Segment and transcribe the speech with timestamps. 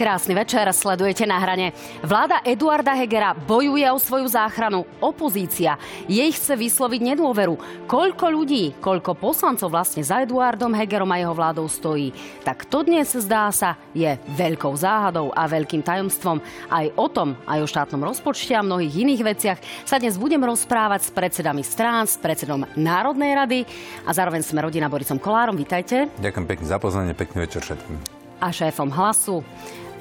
[0.00, 1.76] Krásny večer, sledujete na hrane.
[2.00, 4.88] Vláda Eduarda Hegera bojuje o svoju záchranu.
[4.96, 5.76] Opozícia
[6.08, 7.84] jej chce vysloviť nedôveru.
[7.84, 12.16] Koľko ľudí, koľko poslancov vlastne za Eduardom Hegerom a jeho vládou stojí.
[12.40, 14.08] Tak to dnes, zdá sa, je
[14.40, 16.40] veľkou záhadou a veľkým tajomstvom.
[16.72, 21.00] Aj o tom, aj o štátnom rozpočte a mnohých iných veciach sa dnes budem rozprávať
[21.04, 23.60] s predsedami strán, s predsedom Národnej rady
[24.08, 25.60] a zároveň sme rodina Borisom Kolárom.
[25.60, 26.08] Vítajte.
[26.24, 28.16] Ďakujem pekne za pozvanie, pekný večer všetkým.
[28.40, 29.44] A šéfom hlasu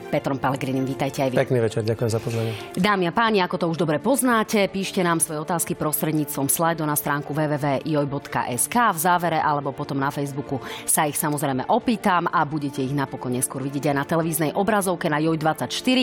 [0.09, 0.83] Petrom Pellegrinim.
[0.83, 1.35] Vítajte aj vy.
[1.37, 2.51] Pekný večer, ďakujem za pozvanie.
[2.73, 6.97] Dámy a páni, ako to už dobre poznáte, píšte nám svoje otázky prostredníctvom slajdu na
[6.97, 10.57] stránku www.joj.sk v závere alebo potom na Facebooku
[10.89, 15.21] sa ich samozrejme opýtam a budete ich napokon neskôr vidieť aj na televíznej obrazovke na
[15.21, 15.99] Joj24.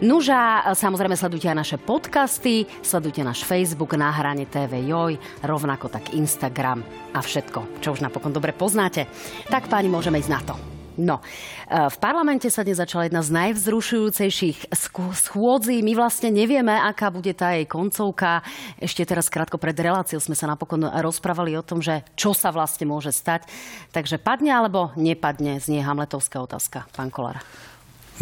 [0.00, 6.16] Nuža, samozrejme sledujte aj naše podcasty, sledujte náš Facebook na hrane TV Joj, rovnako tak
[6.16, 6.80] Instagram
[7.12, 9.04] a všetko, čo už napokon dobre poznáte.
[9.52, 10.83] Tak páni, môžeme ísť na to.
[10.94, 11.18] No,
[11.66, 14.70] e, v parlamente sa dnes začala jedna z najvzrušujúcejších
[15.10, 15.82] schôdzí.
[15.82, 18.46] My vlastne nevieme, aká bude tá jej koncovka.
[18.78, 22.86] Ešte teraz krátko pred reláciou sme sa napokon rozprávali o tom, že čo sa vlastne
[22.86, 23.50] môže stať.
[23.90, 26.86] Takže padne alebo nepadne, znie Hamletovská otázka.
[26.94, 27.42] Pán Kolár.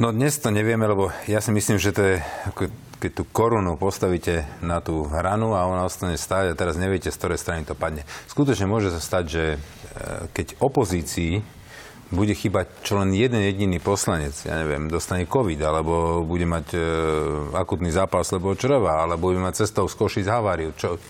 [0.00, 2.16] No dnes to nevieme, lebo ja si myslím, že to je
[3.02, 7.18] keď tú korunu postavíte na tú hranu a ona ostane stáť a teraz neviete, z
[7.18, 8.06] ktorej strany to padne.
[8.30, 9.58] Skutočne môže sa stať, že e,
[10.30, 11.42] keď opozícii
[12.12, 16.78] bude chýbať čo len jeden jediný poslanec, ja neviem, dostane COVID, alebo bude mať e,
[17.56, 20.76] akutný zápal slebo čreva, alebo bude mať cestou z Košic haváriu.
[20.76, 21.00] Čo,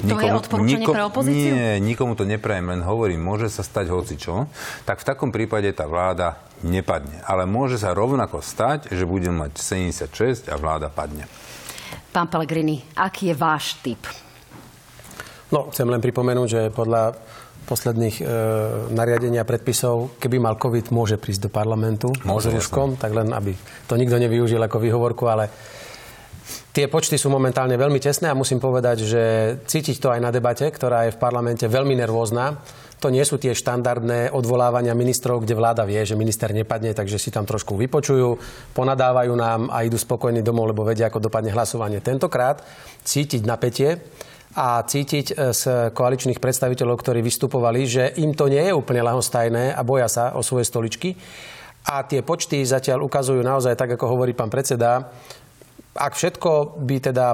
[0.00, 1.52] to nikomu, je odporúčanie nikom, pre opozíciu?
[1.56, 4.48] Nie, nikomu to neprajem, len hovorím, môže sa stať hocičo.
[4.84, 7.20] Tak v takom prípade tá vláda nepadne.
[7.24, 11.28] Ale môže sa rovnako stať, že bude mať 76 a vláda padne.
[12.12, 14.00] Pán Pellegrini, aký je váš typ?
[15.50, 17.18] No, chcem len pripomenúť, že podľa
[17.70, 18.24] posledných e,
[18.90, 23.30] nariadení a predpisov, keby mal COVID, môže prísť do parlamentu môže, s Ruskom, tak len
[23.30, 23.54] aby
[23.86, 25.46] to nikto nevyužil ako výhovorku, ale
[26.74, 29.22] tie počty sú momentálne veľmi tesné a musím povedať, že
[29.62, 32.58] cítiť to aj na debate, ktorá je v parlamente veľmi nervózna.
[33.00, 37.32] To nie sú tie štandardné odvolávania ministrov, kde vláda vie, že minister nepadne, takže si
[37.32, 38.36] tam trošku vypočujú,
[38.76, 42.04] ponadávajú nám a idú spokojní domov, lebo vedia, ako dopadne hlasovanie.
[42.04, 42.60] Tentokrát
[43.00, 44.04] cítiť napätie
[44.54, 49.74] a cítiť e, z koaličných predstaviteľov, ktorí vystupovali, že im to nie je úplne lahostajné
[49.74, 51.14] a boja sa o svoje stoličky.
[51.86, 55.08] A tie počty zatiaľ ukazujú naozaj, tak ako hovorí pán predseda,
[55.96, 57.26] ak všetko by teda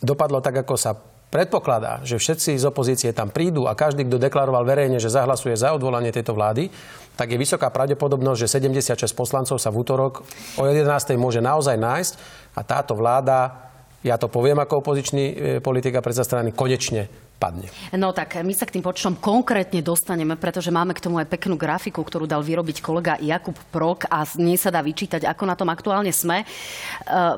[0.00, 0.92] dopadlo tak, ako sa
[1.32, 5.72] predpokladá, že všetci z opozície tam prídu a každý, kto deklaroval verejne, že zahlasuje za
[5.72, 6.68] odvolanie tejto vlády,
[7.16, 10.24] tak je vysoká pravdepodobnosť, že 76 poslancov sa v útorok
[10.60, 11.16] o 11.
[11.16, 12.12] môže naozaj nájsť
[12.52, 13.71] a táto vláda
[14.02, 17.06] ja to poviem ako opozičný e, politik a predsa strany, konečne
[17.38, 17.66] padne.
[17.98, 21.58] No tak my sa k tým počtom konkrétne dostaneme, pretože máme k tomu aj peknú
[21.58, 25.58] grafiku, ktorú dal vyrobiť kolega Jakub Prok a z nej sa dá vyčítať, ako na
[25.58, 26.42] tom aktuálne sme.
[26.42, 26.46] E,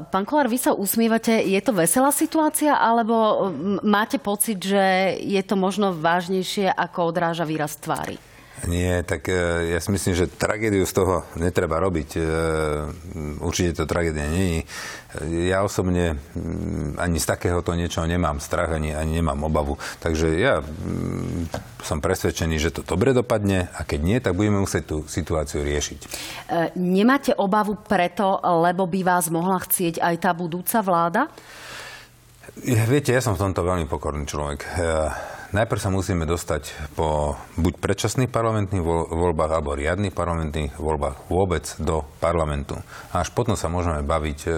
[0.08, 3.48] pán Kolár, vy sa usmievate, je to veselá situácia, alebo
[3.84, 8.33] máte pocit, že je to možno vážnejšie, ako odráža výraz tvári?
[8.64, 12.10] Nie, tak e, ja si myslím, že tragédiu z toho netreba robiť.
[12.16, 12.22] E,
[13.42, 14.60] určite to tragédia nie je.
[15.52, 16.18] Ja osobne
[16.98, 19.78] ani z takéhoto niečoho nemám strach, ani, ani nemám obavu.
[20.02, 20.62] Takže ja
[21.84, 26.00] som presvedčený, že to dobre dopadne a keď nie, tak budeme musieť tú situáciu riešiť.
[26.00, 26.08] E,
[26.78, 31.22] nemáte obavu preto, lebo by vás mohla chcieť aj tá budúca vláda?
[32.64, 34.62] Viete, ja som v tomto veľmi pokorný človek.
[35.54, 38.82] Najprv sa musíme dostať po buď predčasných parlamentných
[39.14, 42.74] voľbách alebo riadnych parlamentných voľbách vôbec do parlamentu.
[43.14, 44.52] A až potom sa môžeme baviť e,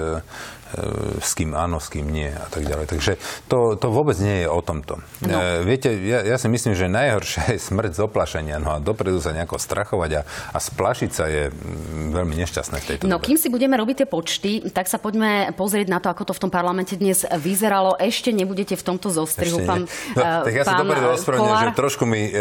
[1.23, 2.87] s kým áno, s kým nie a tak ďalej.
[2.91, 3.13] Takže
[3.47, 4.99] to, to vôbec nie je o tomto.
[5.23, 5.39] No.
[5.39, 8.57] E, viete, ja, ja si myslím, že najhoršia je smrť z oplašenia.
[8.59, 12.85] No a dopredu sa nejako strachovať a, a splašiť sa je mm, veľmi nešťastné v
[12.85, 13.27] tejto No dobe.
[13.31, 16.41] kým si budeme robiť tie počty, tak sa poďme pozrieť na to, ako to v
[16.47, 17.95] tom parlamente dnes vyzeralo.
[17.97, 22.29] Ešte nebudete v tomto zostrihu, pán no, Tak ja sa dopredu ospravedlňujem, že trošku mi
[22.29, 22.33] e,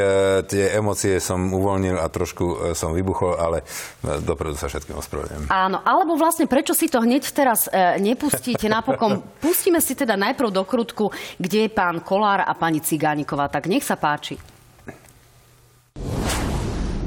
[0.50, 3.62] tie emócie som uvoľnil a trošku e, som vybuchol, ale
[4.02, 5.48] e, dopredu sa všetkým ospravedlňujem.
[5.50, 9.20] Áno, alebo vlastne prečo si to hneď teraz e, nepustíte napokon.
[9.44, 13.52] Pustíme si teda najprv do krutku, kde je pán Kolár a pani Cigániková.
[13.52, 14.40] Tak nech sa páči.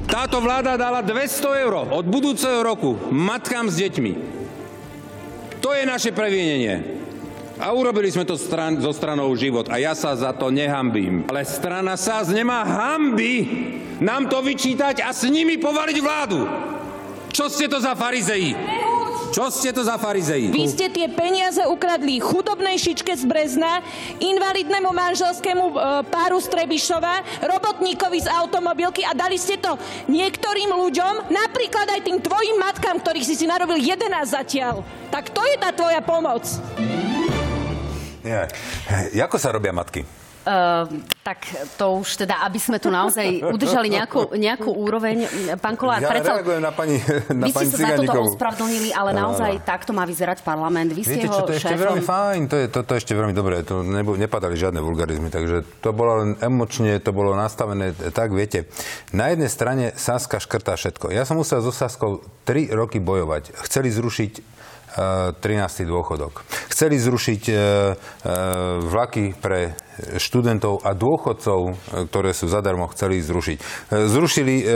[0.09, 4.13] Táto vláda dala 200 eur od budúceho roku matkám s deťmi.
[5.65, 7.01] To je naše previnenie.
[7.59, 9.67] A urobili sme to stran, zo stranou život.
[9.67, 11.27] A ja sa za to nehambím.
[11.27, 13.35] Ale strana SAS nemá hamby
[13.99, 16.47] nám to vyčítať a s nimi povaliť vládu.
[17.35, 18.55] Čo ste to za farizei?
[19.29, 20.49] Čo ste to za farizei?
[20.49, 23.85] Vy ste tie peniaze ukradli chudobnej šičke z Brezna,
[24.17, 25.75] invalidnému manželskému e,
[26.09, 29.77] páru z Trebišova, robotníkovi z automobilky a dali ste to
[30.09, 34.81] niektorým ľuďom, napríklad aj tým tvojim matkám, ktorých si si narobil 11 zatiaľ.
[35.13, 36.49] Tak to je tá tvoja pomoc.
[38.25, 38.49] Ja.
[39.29, 40.18] Ako sa robia matky?
[40.49, 40.89] Uh,
[41.21, 41.45] tak
[41.77, 45.29] to už teda, aby sme tu naozaj udržali nejakú, nejakú úroveň.
[45.61, 46.33] Pán Kolár, ja preto...
[46.33, 46.97] reagujem na pani,
[47.37, 49.65] na vy pani ste sa za toto ospravedlnili, ale No, naozaj no.
[49.67, 50.89] takto má vyzerať parlament.
[50.97, 51.85] Vy ste Viete čo, jeho to je ešte šéfom.
[51.85, 55.69] veľmi fajn, to je, to, to ešte veľmi dobré, to nebo, nepadali žiadne vulgarizmy, takže
[55.85, 58.65] to bolo len emočne, to bolo nastavené tak, viete.
[59.13, 61.13] Na jednej strane Saska škrtá všetko.
[61.13, 63.53] Ja som musel so Saskou 3 roky bojovať.
[63.69, 64.43] Chceli zrušiť e,
[65.37, 65.85] 13.
[65.85, 66.41] dôchodok.
[66.73, 67.59] Chceli zrušiť e, e,
[68.87, 69.77] vlaky pre
[70.19, 71.73] študentov a dôchodcov, e,
[72.09, 73.59] ktoré sú zadarmo, chceli zrušiť.
[73.59, 73.65] E,
[74.09, 74.73] Zrušili e, e,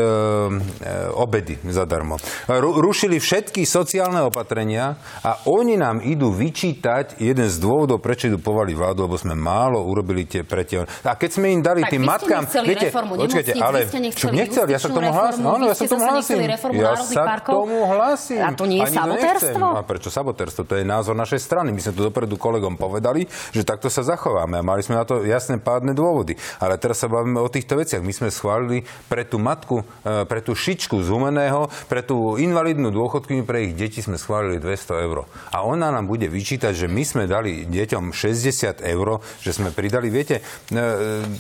[1.15, 2.19] obedy zadarmo.
[2.49, 8.39] Ru, rušili všetky sociálne opatrenia a oni nám idú vyčítať jeden z dôvodov, prečo idú
[8.41, 10.83] povali vládu, lebo sme málo urobili tie pre tie...
[10.83, 12.43] A keď sme im dali Tak tým matkám...
[12.49, 13.79] nechceli reformu počkajte, ale...
[13.87, 15.45] ste nechceli čo, nechcel, ja sa k tomu hlásim.
[15.45, 16.39] Áno, ja sa k tomu hlásim.
[16.73, 18.41] Ja sa k tomu hlásim.
[18.41, 19.67] A to nie je Ani sabotérstvo?
[19.77, 20.63] A prečo sabotérstvo?
[20.65, 21.69] To je názor našej strany.
[21.75, 25.12] My sme to dopredu kolegom povedali, že takto sa zachováme a mali sme na to
[25.21, 26.41] jasné pádne dôvody.
[26.57, 28.01] Ale teraz sa bavíme o týchto veciach.
[28.01, 32.89] My sme schválili pre tú matku, e, pre tú šičku z humeného, pre tú invalidnú
[32.89, 35.29] dôchodkyňu, pre ich deti sme schválili 200 eur.
[35.53, 39.09] A ona nám bude vyčítať, že my sme dali deťom 60 eur,
[39.45, 40.41] že sme pridali, viete,
[40.73, 40.83] e,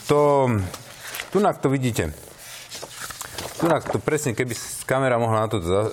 [0.05, 0.53] to...
[1.33, 2.32] Tu to vidíte.
[3.63, 4.59] Tunak to presne, keby
[4.91, 5.91] kamera mohla na to za, e,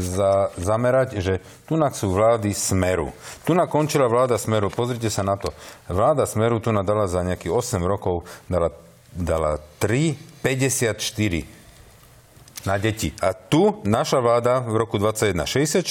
[0.00, 3.12] za, zamerať, že tunak sú vlády Smeru.
[3.44, 5.52] Tunak končila vláda Smeru, pozrite sa na to.
[5.92, 8.72] Vláda Smeru tu dala za nejakých 8 rokov, dala,
[9.12, 11.55] dala 3,54
[12.66, 13.14] na deti.
[13.22, 15.86] A tu naša vláda v roku 21 64,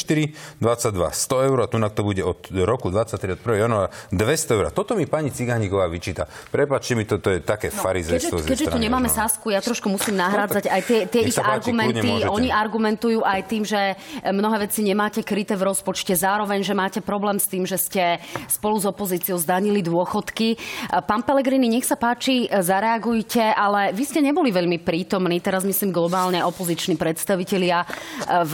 [0.60, 3.64] 22 100 eur a tu to bude od roku 23 od 1.
[3.64, 4.66] januára 200 eur.
[4.76, 6.28] Toto mi pani Cigániková vyčíta.
[6.52, 10.20] Prepačte mi, toto je také no, farizejstvo Keďže, keďže tu nemáme Sasku, ja trošku musím
[10.20, 12.28] nahrádzať aj tie, tie ich páči, argumenty.
[12.28, 13.96] Oni argumentujú aj tým, že
[14.28, 18.20] mnohé veci nemáte kryté v rozpočte, zároveň, že máte problém s tým, že ste
[18.52, 20.60] spolu s opozíciou zdanili dôchodky.
[21.08, 26.42] Pán Pelegrini, nech sa páči, zareagujte, ale vy ste neboli veľmi prítomní, teraz myslím globálne
[26.66, 27.86] opoziční predstavitelia
[28.26, 28.54] v,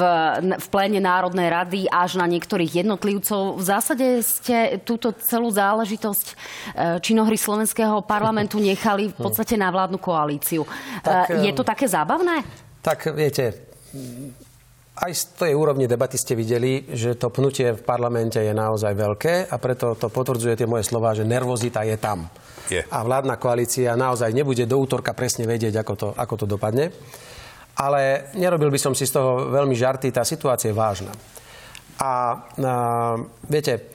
[0.60, 3.56] v pléne Národnej rady až na niektorých jednotlivcov.
[3.56, 6.34] V zásade ste túto celú záležitosť e,
[7.00, 10.68] činohry slovenského parlamentu nechali v podstate na vládnu koalíciu.
[11.00, 12.44] Tak, E, Je to také zábavné?
[12.84, 13.56] Tak viete,
[15.00, 19.34] aj z tej úrovni debaty ste videli, že to pnutie v parlamente je naozaj veľké
[19.48, 22.28] a preto to potvrdzuje tie moje slova, že nervozita je tam.
[22.68, 22.84] Je.
[22.92, 26.92] A vládna koalícia naozaj nebude do útorka presne vedieť, ako to, ako to dopadne.
[27.78, 31.12] Ale nerobil by som si z toho veľmi žarty, tá situácia je vážna.
[32.02, 32.12] A, a
[33.48, 33.92] viete,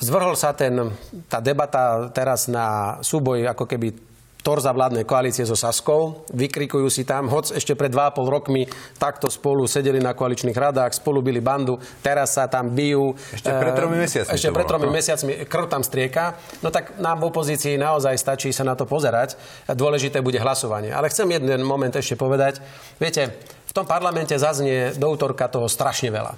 [0.00, 0.92] zvrhol sa ten,
[1.30, 4.13] tá debata teraz na súboj ako keby
[4.44, 6.28] torza vládnej koalície so Saskou.
[6.36, 8.68] Vykrikujú si tam, hoc ešte pred 2,5 rokmi
[9.00, 13.16] takto spolu sedeli na koaličných radách, spolu byli bandu, teraz sa tam bijú.
[13.32, 14.92] Ešte pred tromi Eh, mesiacmi Ešte pred tromi no.
[14.92, 16.36] mesiacmi krv tam strieka.
[16.60, 19.40] No tak nám v opozícii naozaj stačí sa na to pozerať.
[19.72, 20.92] Dôležité bude hlasovanie.
[20.92, 22.60] Ale chcem jeden moment ešte povedať.
[23.00, 23.32] Viete,
[23.64, 26.36] v tom parlamente zaznie do útorka toho strašne veľa.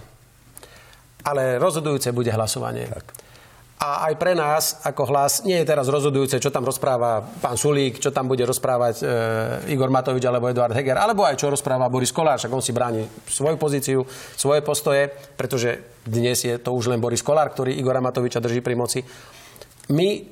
[1.26, 2.86] Ale rozhodujúce bude hlasovanie.
[2.86, 3.26] Tak.
[3.76, 8.00] A aj pre nás, ako hlas, nie je teraz rozhodujúce, čo tam rozpráva pán Sulík,
[8.00, 9.06] čo tam bude rozprávať e,
[9.76, 13.04] Igor Matovič alebo Eduard Heger, alebo aj čo rozpráva Boris Kolár, však on si bráni
[13.28, 14.00] svoju pozíciu,
[14.32, 18.80] svoje postoje, pretože dnes je to už len Boris Kolár, ktorý Igora Matoviča drží pri
[18.80, 19.04] moci.
[19.92, 20.24] My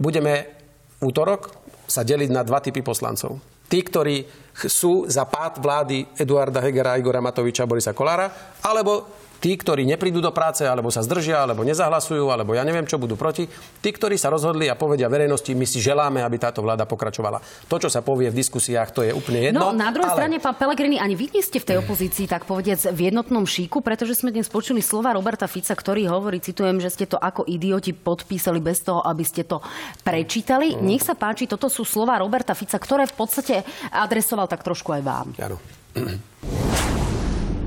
[0.00, 0.48] budeme
[0.96, 1.52] v útorok
[1.84, 3.44] sa deliť na dva typy poslancov.
[3.68, 4.24] Tí, ktorí
[4.56, 9.04] sú za pád vlády Eduarda Hegera, Igora Matoviča a Borisa Kolára, alebo
[9.40, 13.16] tí, ktorí neprídu do práce, alebo sa zdržia, alebo nezahlasujú, alebo ja neviem, čo budú
[13.16, 13.48] proti.
[13.80, 17.40] Tí, ktorí sa rozhodli a povedia verejnosti, my si želáme, aby táto vláda pokračovala.
[17.66, 19.72] To, čo sa povie v diskusiách, to je úplne jedno.
[19.72, 20.18] No, na druhej ale...
[20.20, 23.80] strane, pán Pelegrini, ani vy nie ste v tej opozícii, tak povediac, v jednotnom šíku,
[23.80, 27.96] pretože sme dnes počuli slova Roberta Fica, ktorý hovorí, citujem, že ste to ako idioti
[27.96, 29.64] podpísali bez toho, aby ste to
[30.04, 30.76] prečítali.
[30.76, 30.84] Mm.
[30.84, 35.02] Nech sa páči, toto sú slova Roberta Fica, ktoré v podstate adresoval tak trošku aj
[35.02, 35.26] vám.
[35.40, 35.56] Áno.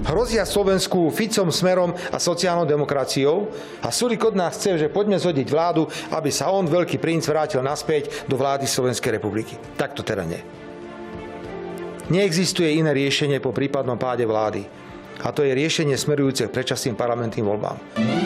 [0.03, 3.47] Hrozia Slovensku Ficom, Smerom a sociálnou demokraciou
[3.79, 7.63] a Sulik od nás chce, že poďme zhodiť vládu, aby sa on, veľký princ, vrátil
[7.63, 9.55] naspäť do vlády Slovenskej republiky.
[9.79, 10.43] Tak to teda nie.
[12.11, 14.67] Neexistuje iné riešenie po prípadnom páde vlády.
[15.23, 18.22] A to je riešenie smerujúce k predčasným parlamentným voľbám.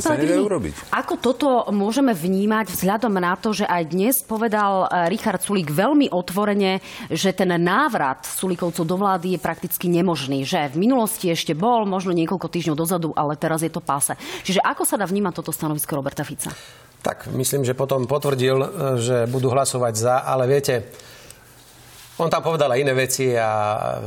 [0.00, 0.74] Pán urobiť.
[0.90, 6.10] Ako toto môžeme vnímať vzhľadom na to, že aj dnes povedal eh, Richard Sulík veľmi
[6.10, 6.82] otvorene,
[7.12, 10.42] že ten návrat Sulíkovcov do vlády je prakticky nemožný.
[10.42, 14.16] Že v minulosti ešte bol, možno niekoľko týždňov dozadu, ale teraz je to páse.
[14.42, 16.50] Čiže ako sa dá vnímať toto stanovisko Roberta Fica?
[17.04, 20.88] Tak myslím, že potom potvrdil, eh, že budú hlasovať za, ale viete,
[22.14, 23.50] on tam povedal aj iné veci a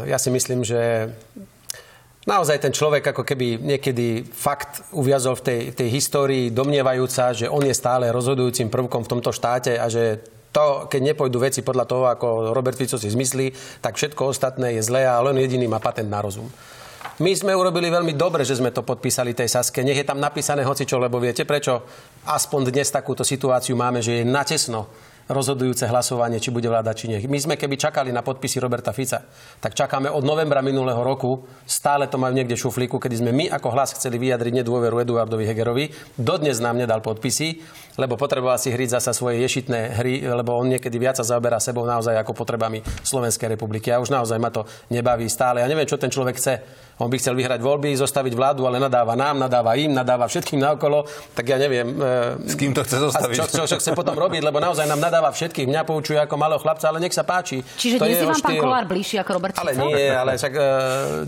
[0.08, 1.12] ja si myslím, že
[2.28, 7.64] naozaj ten človek ako keby niekedy fakt uviazol v tej, tej histórii, domnievajúca, že on
[7.64, 10.20] je stále rozhodujúcim prvkom v tomto štáte a že
[10.52, 14.82] to, keď nepôjdu veci podľa toho, ako Robert Fico si zmyslí, tak všetko ostatné je
[14.84, 16.52] zlé a len jediný má patent na rozum.
[17.18, 19.82] My sme urobili veľmi dobre, že sme to podpísali tej Saske.
[19.82, 21.82] Nech je tam napísané hocičo, lebo viete prečo?
[22.30, 24.86] Aspoň dnes takúto situáciu máme, že je natesno
[25.28, 27.20] rozhodujúce hlasovanie, či bude vláda, či nie.
[27.28, 29.24] My sme keby čakali na podpisy Roberta Fica,
[29.60, 33.68] tak čakáme od novembra minulého roku, stále to majú niekde šuflíku, kedy sme my ako
[33.76, 35.86] hlas chceli vyjadriť nedôveru Eduardovi Hegerovi.
[36.16, 37.60] Dodnes nám nedal podpisy,
[38.00, 41.84] lebo potreboval si hriť zasa svoje ješitné hry, lebo on niekedy viac sa zaoberá sebou
[41.84, 43.90] naozaj ako potrebami Slovenskej republiky.
[43.92, 45.60] A už naozaj ma to nebaví stále.
[45.60, 46.62] Ja neviem, čo ten človek chce
[46.98, 51.06] on by chcel vyhrať voľby, zostaviť vládu, ale nadáva nám, nadáva im, nadáva všetkým naokolo.
[51.38, 51.94] Tak ja neviem.
[51.94, 53.38] E, S kým to chce zostaviť?
[53.38, 55.70] Čo, čo, čo chce potom robiť, lebo naozaj nám nadáva všetkých.
[55.70, 57.62] Mňa poučuje ako malého chlapca, ale nech sa páči.
[57.62, 59.62] Čiže to dnes je vám pán Kolár bližší ako Robert Fico?
[59.62, 60.62] Ale nie, ale však e,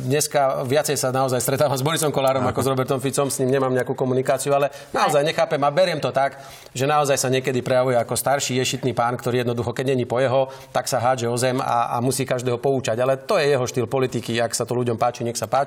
[0.10, 3.70] dneska viacej sa naozaj stretávam s Borisom Kolárom ako s Robertom Ficom, s ním nemám
[3.70, 6.42] nejakú komunikáciu, ale naozaj nechápem a beriem to tak,
[6.74, 10.50] že naozaj sa niekedy prejavuje ako starší ješitný pán, ktorý jednoducho, keď není po jeho,
[10.74, 12.98] tak sa hádže o zem a, a musí každého poučať.
[12.98, 15.59] Ale to je jeho štýl politiky, ak sa to ľuďom páči, nech sa páči.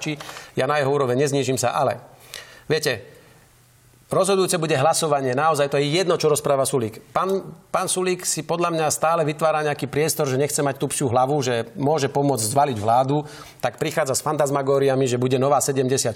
[0.57, 2.01] Ja na jeho úroveň neznižím sa, ale
[2.71, 3.13] viete,
[4.13, 5.33] Rozhodujúce bude hlasovanie.
[5.33, 7.01] Naozaj to je jedno, čo rozpráva Sulík.
[7.17, 11.09] Pán, pán Sulík si podľa mňa stále vytvára nejaký priestor, že nechce mať tú psiu
[11.09, 13.25] hlavu, že môže pomôcť zvaliť vládu,
[13.65, 16.13] tak prichádza s fantasmagóriami, že bude nová 76.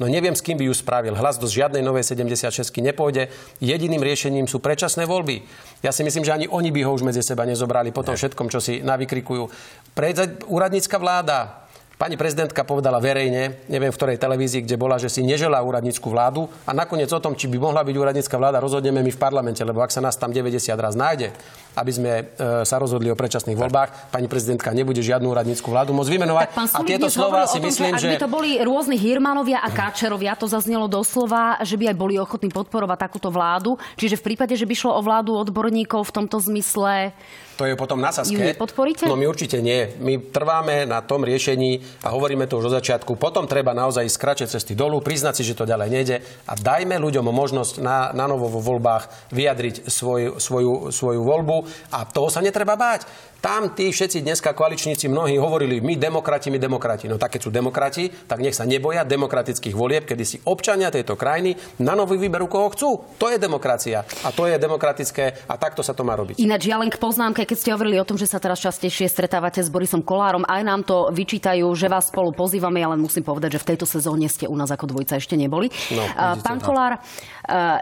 [0.00, 1.12] No neviem, s kým by ju spravil.
[1.20, 3.28] Hlas do žiadnej novej 76 nepôjde.
[3.60, 5.44] Jediným riešením sú predčasné voľby.
[5.84, 8.48] Ja si myslím, že ani oni by ho už medzi seba nezobrali po tom všetkom,
[8.48, 9.52] čo si navykrikujú.
[9.92, 11.67] Prejde úradnícka vláda,
[11.98, 16.46] Pani prezidentka povedala verejne, neviem v ktorej televízii, kde bola, že si neželá úradnícku vládu
[16.62, 19.82] a nakoniec o tom, či by mohla byť úradnícka vláda, rozhodneme my v parlamente, lebo
[19.82, 21.34] ak sa nás tam 90 raz nájde,
[21.74, 26.10] aby sme e, sa rozhodli o predčasných voľbách, pani prezidentka nebude žiadnu úradnícku vládu môcť
[26.14, 26.46] vymenovať.
[26.54, 28.14] a tieto slova si myslím, že...
[28.14, 32.14] Ak by to boli rôzni Hirmanovia a Káčerovia, to zaznelo doslova, že by aj boli
[32.14, 33.74] ochotní podporovať takúto vládu.
[33.98, 37.10] Čiže v prípade, že by šlo o vládu odborníkov v tomto zmysle,
[37.58, 38.38] to je potom na saske.
[38.38, 39.10] Ju nepodporíte?
[39.10, 39.90] No my určite nie.
[39.98, 43.18] My trváme na tom riešení a hovoríme to už od začiatku.
[43.18, 47.26] Potom treba naozaj ísť cesty dolu, priznať si, že to ďalej nejde a dajme ľuďom
[47.26, 51.56] možnosť na, na novo vo voľbách vyjadriť svoj, svoju, svoju voľbu
[51.90, 53.10] a toho sa netreba báť.
[53.38, 57.06] Tam tí všetci dneska koaličníci mnohí hovorili, my demokrati, my demokrati.
[57.06, 61.14] No tak keď sú demokrati, tak nech sa neboja demokratických volieb, kedy si občania tejto
[61.14, 62.90] krajiny na nový vyberú, koho chcú.
[63.14, 64.02] To je demokracia.
[64.26, 66.42] A to je demokratické a takto sa to má robiť.
[66.42, 69.62] Ináč ja len k poznámke, keď ste hovorili o tom, že sa teraz častejšie stretávate
[69.62, 73.62] s Borisom Kolárom, aj nám to vyčítajú, že vás spolu pozývame, ale musím povedať, že
[73.62, 75.70] v tejto sezóne ste u nás ako dvojca ešte neboli.
[75.94, 76.64] No, vidíte, Pán no.
[76.66, 76.92] Kolár,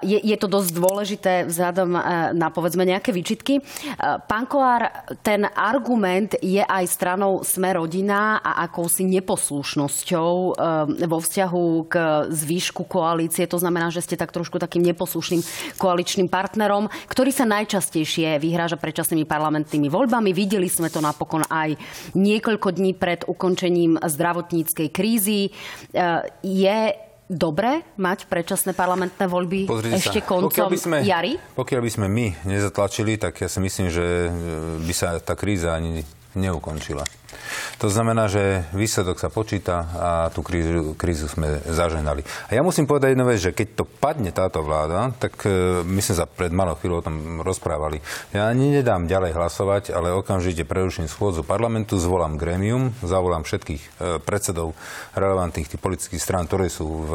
[0.04, 1.96] je, je to dosť dôležité vzhľadom
[2.36, 3.64] na povedzme nejaké výčitky.
[4.28, 4.92] Pán Kolár,
[5.24, 11.94] ten argument je aj stranou Sme rodina a akousi neposlušnosťou eh, vo vzťahu k
[12.32, 13.46] zvýšku koalície.
[13.46, 15.42] To znamená, že ste tak trošku takým neposlušným
[15.78, 20.34] koaličným partnerom, ktorý sa najčastejšie vyhráža predčasnými parlamentnými voľbami.
[20.34, 21.78] Videli sme to napokon aj
[22.18, 25.54] niekoľko dní pred ukončením zdravotníckej krízy.
[25.94, 30.26] Eh, je dobre mať predčasné parlamentné voľby Pozrite ešte sa.
[30.26, 31.32] koncom pokiaľ by sme, jary?
[31.58, 34.30] Pokiaľ by sme my nezatlačili, tak ja si myslím, že
[34.86, 36.06] by sa tá kríza ani
[36.38, 37.02] neukončila.
[37.82, 42.24] To znamená, že výsledok sa počíta a tú krízu, krízu sme zaženali.
[42.48, 46.00] A ja musím povedať jednu vec, že keď to padne táto vláda, tak e, my
[46.00, 48.00] sme sa pred malou chvíľou o tom rozprávali.
[48.32, 53.88] Ja ani nedám ďalej hlasovať, ale okamžite preruším schôdzu parlamentu, zvolám gremium, zavolám všetkých e,
[54.24, 54.72] predsedov
[55.12, 57.12] relevantných tých politických strán, ktoré sú v,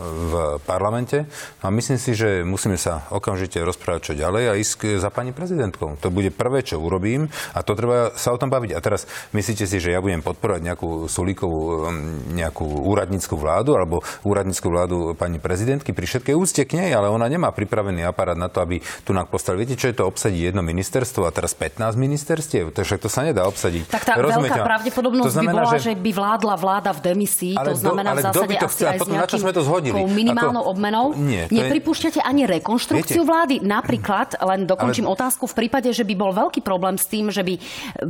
[0.00, 0.32] v
[0.64, 1.28] parlamente.
[1.60, 6.00] A myslím si, že musíme sa okamžite rozprávať čo ďalej a ísť za pani prezidentkou.
[6.00, 8.72] To bude prvé, čo urobím a to treba sa o tom baviť.
[8.74, 9.04] A teraz
[9.42, 15.18] myslíte si, že ja budem podporovať nejakú Sulíkovú, um, nejakú úradnícku vládu alebo úradnícku vládu
[15.18, 18.78] pani prezidentky pri všetkej úcte k nej, ale ona nemá pripravený aparát na to, aby
[19.02, 19.66] tu nám postavili.
[19.66, 22.70] Viete, čo je to obsadiť jedno ministerstvo a teraz 15 ministerstiev?
[22.70, 23.90] To však to sa nedá obsadiť.
[23.90, 24.54] Tak tá Rozumiete?
[24.54, 25.78] veľká pravdepodobnosť to znamená, by bola, že...
[25.82, 28.98] že by vládla vláda v demisii, ale to znamená do, ale v zásade asi aj
[29.02, 29.98] s nejakým sme to zhodili?
[30.06, 30.72] minimálnou Ako...
[30.76, 31.06] obmenou.
[31.18, 32.24] Nie, Nepripúšťate je...
[32.24, 33.30] ani rekonštrukciu Viete?
[33.32, 33.54] vlády?
[33.64, 35.18] Napríklad, len dokončím ale...
[35.18, 37.54] otázku, v prípade, že by bol veľký problém s tým, že by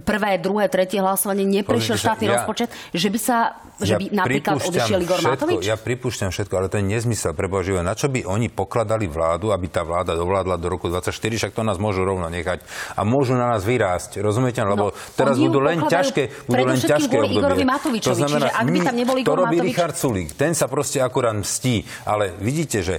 [0.03, 3.37] prvé, druhé, tretie hlasovanie hlasovanie neprešiel Pozrite štátny ja- rozpočet, že by sa,
[3.79, 5.63] že by napríklad odišiel Igor Matovič?
[5.63, 7.47] Ja pripúšťam všetko, ale to je nezmysel pre.
[7.79, 11.63] Na čo by oni pokladali vládu, aby tá vláda dovládla do roku 24, však to
[11.63, 12.67] nás môžu rovno nechať.
[12.99, 14.59] A môžu na nás vyrásť, rozumiete?
[14.59, 17.39] Lebo No, teraz budú len ťažké, budú len ťažké obdobie.
[17.39, 20.67] Igorovi Matovičovi, čiže ak by tam nebol to Igor robí Matovič- Richard Sulík, ten sa
[20.67, 21.87] proste akurát mstí.
[22.03, 22.99] Ale vidíte, že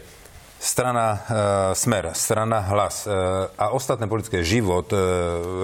[0.64, 3.12] strana e, Smer, strana Hlas e,
[3.60, 4.98] a ostatné politické život, e,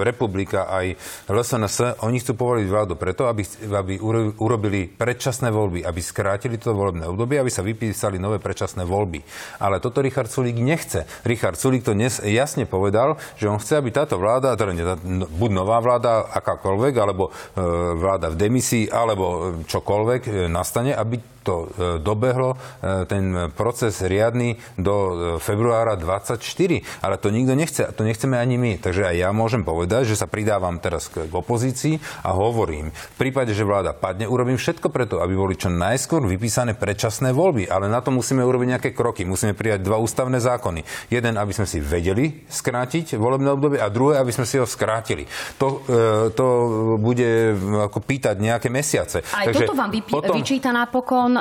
[0.04, 0.92] Republika aj
[1.24, 6.76] LSNS, oni chcú povoliť vládu preto, aby, aby uro- urobili predčasné voľby, aby skrátili to
[6.76, 9.24] volebné obdobie, aby sa vypísali nové predčasné voľby.
[9.64, 11.08] Ale toto Richard Sulík nechce.
[11.24, 15.24] Richard Sulík to dnes jasne povedal, že on chce, aby táto vláda, teda tá- no,
[15.24, 17.62] buď nová vláda, akákoľvek, alebo e,
[17.96, 24.00] vláda v demisii, alebo e, čokoľvek e, nastane, aby to e, dobehlo, e, ten proces
[24.04, 27.02] riadny do e, februára 24.
[27.02, 27.82] Ale to nikto nechce.
[27.96, 28.72] To nechceme ani my.
[28.78, 33.56] Takže aj ja môžem povedať, že sa pridávam teraz k opozícii a hovorím, v prípade,
[33.56, 37.66] že vláda padne, urobím všetko preto, aby boli čo najskôr vypísané predčasné voľby.
[37.66, 39.24] Ale na to musíme urobiť nejaké kroky.
[39.24, 41.10] Musíme prijať dva ústavné zákony.
[41.10, 45.24] Jeden, aby sme si vedeli skrátiť volebné obdobie a druhé, aby sme si ho skrátili.
[45.58, 45.82] To,
[46.32, 46.46] to
[47.00, 47.56] bude
[47.90, 49.24] ako pýtať nejaké mesiace.
[49.32, 51.39] Aj toto vám vypí, potom- vyčíta napokon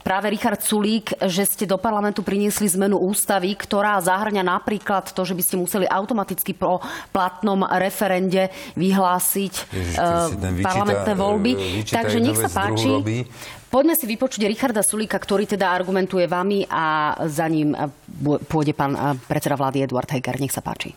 [0.00, 5.34] práve Richard Sulík, že ste do parlamentu priniesli zmenu ústavy, ktorá zahrňa napríklad to, že
[5.36, 6.82] by ste museli automaticky po
[7.14, 9.96] platnom referende vyhlásiť Ježiš,
[10.40, 11.50] ten vyčíta, parlamentné voľby.
[11.52, 12.90] e, vyčíta Takže nech sa páči.
[13.70, 17.70] Poďme si vypočuť Richarda Sulíka, ktorý teda argumentuje vami a za ním
[18.50, 18.98] pôjde pán
[19.30, 20.42] predseda vlády Eduard Heger.
[20.42, 20.90] Nech sa páči.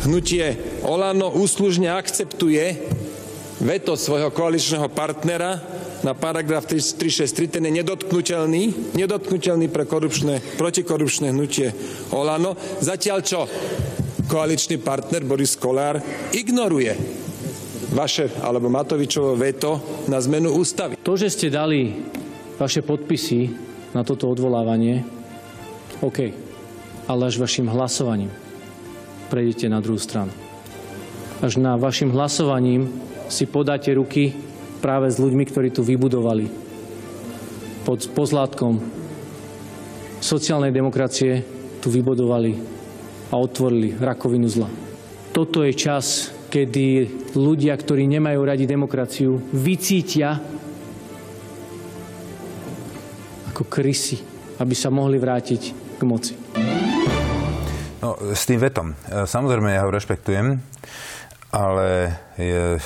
[0.00, 0.56] Hnutie
[0.86, 2.80] Olano úslužne akceptuje
[3.60, 5.60] veto svojho koaličného partnera
[6.00, 11.68] na paragraf 363, ten je nedotknutelný, nedotknutelný pre korupčné, protikorupčné hnutie
[12.16, 12.56] Olano.
[12.80, 13.44] Zatiaľ čo
[14.24, 16.00] koaličný partner Boris Kolár
[16.32, 16.96] ignoruje
[17.92, 20.96] vaše alebo Matovičovo veto na zmenu ústavy.
[21.04, 22.00] To, že ste dali
[22.56, 23.50] vaše podpisy
[23.92, 25.04] na toto odvolávanie,
[26.00, 26.18] OK,
[27.10, 28.30] ale až vašim hlasovaním
[29.28, 30.32] prejdete na druhú stranu.
[31.44, 34.34] Až na vašim hlasovaním si podáte ruky
[34.82, 36.70] práve s ľuďmi, ktorí tu vybudovali
[37.84, 38.76] pod pozlátkom
[40.20, 41.42] sociálnej demokracie
[41.80, 42.52] tu vybudovali
[43.32, 44.68] a otvorili rakovinu zla.
[45.32, 50.36] Toto je čas, kedy ľudia, ktorí nemajú radi demokraciu, vycítia
[53.54, 54.20] ako krysy,
[54.60, 55.62] aby sa mohli vrátiť
[55.96, 56.34] k moci.
[58.00, 58.92] No, s tým vetom.
[59.08, 60.60] E, Samozrejme, ja ho rešpektujem,
[61.52, 62.80] ale je,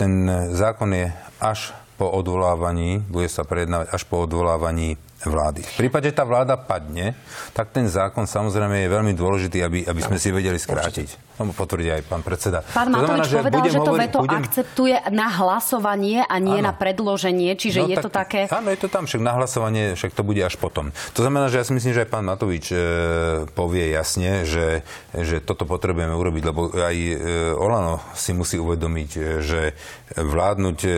[0.00, 5.60] ten zákon je až po odvolávaní, bude sa prejednávať až po odvolávaní vlády.
[5.60, 7.12] V prípade, že tá vláda padne,
[7.52, 11.36] tak ten zákon samozrejme je veľmi dôležitý, aby, aby sme si vedeli skrátiť.
[11.36, 12.60] To potvrdí aj pán predseda.
[12.60, 16.60] Pán To znamená, Matovič povedal, budem že to veto budem- akceptuje na hlasovanie a nie
[16.60, 16.68] Áno.
[16.68, 18.40] na predloženie, čiže No je tak- to také...
[18.46, 20.92] Áno, je to tam, však na hlasovanie, však to bude až potom.
[21.16, 22.76] To znamená, že ja si myslím, že aj pán Matovič e,
[23.50, 27.14] povie jasne, že, že toto potrebujeme urobiť, lebo aj e,
[27.56, 29.60] Olano si musí uvedomiť, e, že
[30.12, 30.90] vládnuť e,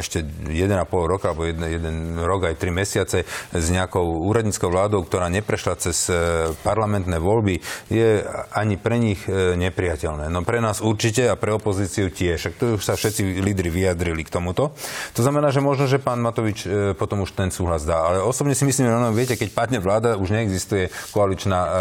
[0.00, 0.64] ešte 1,5
[1.06, 3.28] roka, alebo jeden, jeden rok aj 3 mesiace
[3.70, 6.14] nejakou úradníckou vládou, ktorá neprešla cez e,
[6.62, 10.28] parlamentné voľby, je ani pre nich e, nepriateľné.
[10.28, 12.52] No pre nás určite a pre opozíciu tiež.
[12.58, 14.74] To už sa všetci lídry vyjadrili k tomuto.
[15.14, 18.02] To znamená, že možno, že pán Matovič e, potom už ten súhlas dá.
[18.02, 21.78] Ale osobne si myslím, že no, viete, keď padne vláda, už neexistuje koaličná e, e,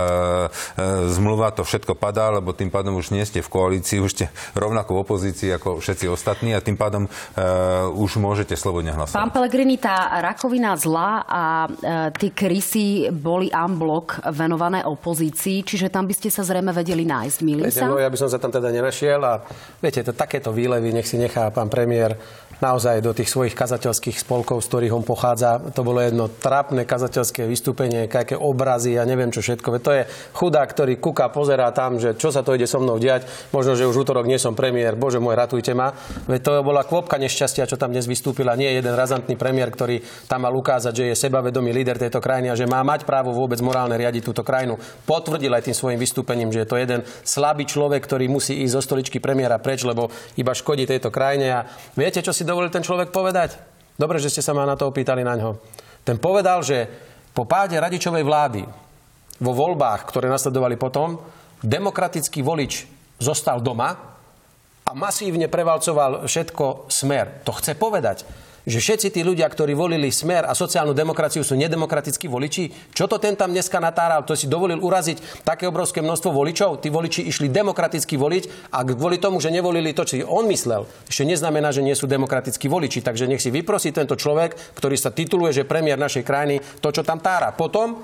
[1.09, 4.95] zmluva, to všetko padá, lebo tým pádom už nie ste v koalícii, už ste rovnako
[4.95, 7.09] v opozícii ako všetci ostatní a tým pádom e,
[7.95, 9.17] už môžete slobodne hlasovať.
[9.17, 11.41] Pán Pelegrini, tá rakovina zla a
[12.13, 17.71] tie krysy boli unblock venované opozícii, čiže tam by ste sa zrejme vedeli nájsť, milím
[17.71, 17.87] sa?
[17.87, 19.41] no ja by som sa tam teda nenašiel a
[19.79, 22.19] viete, to, takéto výlevy nech si nechá pán premiér
[22.59, 25.63] naozaj do tých svojich kazateľských spolkov, z ktorých on pochádza.
[25.71, 29.79] To bolo jedno trápne kazateľské vystúpenie, aké obrazy a neviem čo všetko.
[29.79, 30.03] To je
[30.35, 33.25] chudák, ktorý kúka, pozerá tam, že čo sa to ide so mnou diať.
[33.55, 34.99] Možno, že už útorok nie som premiér.
[34.99, 35.95] Bože môj, ratujte ma.
[36.27, 38.59] Veď to bola kvopka nešťastia, čo tam dnes vystúpila.
[38.59, 42.59] Nie jeden razantný premiér, ktorý tam mal ukázať, že je sebavedomý líder tejto krajiny a
[42.59, 44.77] že má mať právo vôbec morálne riadiť túto krajinu.
[45.07, 48.81] Potvrdil aj tým svojim vystúpením, že je to jeden slabý človek, ktorý musí ísť zo
[48.81, 51.47] stoličky premiéra preč, lebo iba škodí tejto krajine.
[51.53, 51.59] A
[51.93, 53.57] viete, čo si dovolil ten človek povedať?
[53.99, 55.59] Dobre, že ste sa ma na to opýtali na ňo.
[56.07, 56.87] Ten povedal, že
[57.35, 58.63] po páde radičovej vlády
[59.39, 61.19] vo voľbách, ktoré nasledovali potom,
[61.63, 62.87] demokratický volič
[63.19, 63.95] zostal doma
[64.87, 67.43] a masívne prevalcoval všetko smer.
[67.45, 68.23] To chce povedať,
[68.67, 72.91] že všetci tí ľudia, ktorí volili smer a sociálnu demokraciu, sú nedemokratickí voliči?
[72.91, 74.25] Čo to ten tam dneska natáral?
[74.27, 76.83] To si dovolil uraziť také obrovské množstvo voličov?
[76.83, 81.23] Tí voliči išli demokraticky voliť a kvôli tomu, že nevolili to, čo on myslel, ešte
[81.23, 82.99] neznamená, že nie sú demokratickí voliči.
[83.05, 87.05] Takže nech si vyprosí tento človek, ktorý sa tituluje, že premiér našej krajiny, to, čo
[87.05, 87.51] tam tára.
[87.55, 88.03] Potom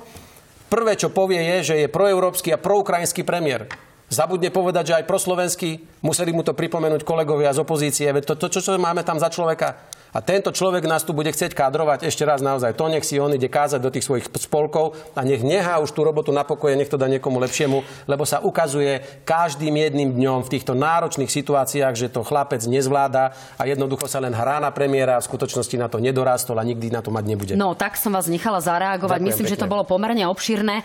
[0.67, 3.71] prvé, čo povie, je, že je proeurópsky a proukrajinský premiér.
[4.05, 8.05] Zabudne povedať, že aj proslovenský, museli mu to pripomenúť kolegovia z opozície.
[8.21, 9.81] To, to, čo máme tam za človeka?
[10.15, 12.79] A tento človek nás tu bude chcieť kadrovať ešte raz naozaj.
[12.79, 16.07] To nech si on ide kázať do tých svojich spolkov a nech nechá už tú
[16.07, 20.51] robotu na pokoje, nech to dá niekomu lepšiemu, lebo sa ukazuje každým jedným dňom v
[20.55, 25.21] týchto náročných situáciách, že to chlapec nezvláda a jednoducho sa len hrá na premiéra a
[25.21, 27.53] v skutočnosti na to nedorastol a nikdy na to mať nebude.
[27.59, 29.19] No, tak som vás nechala zareagovať.
[29.19, 29.59] Ďakujem Myslím, pekne.
[29.59, 30.75] že to bolo pomerne obširné.
[30.79, 30.83] E,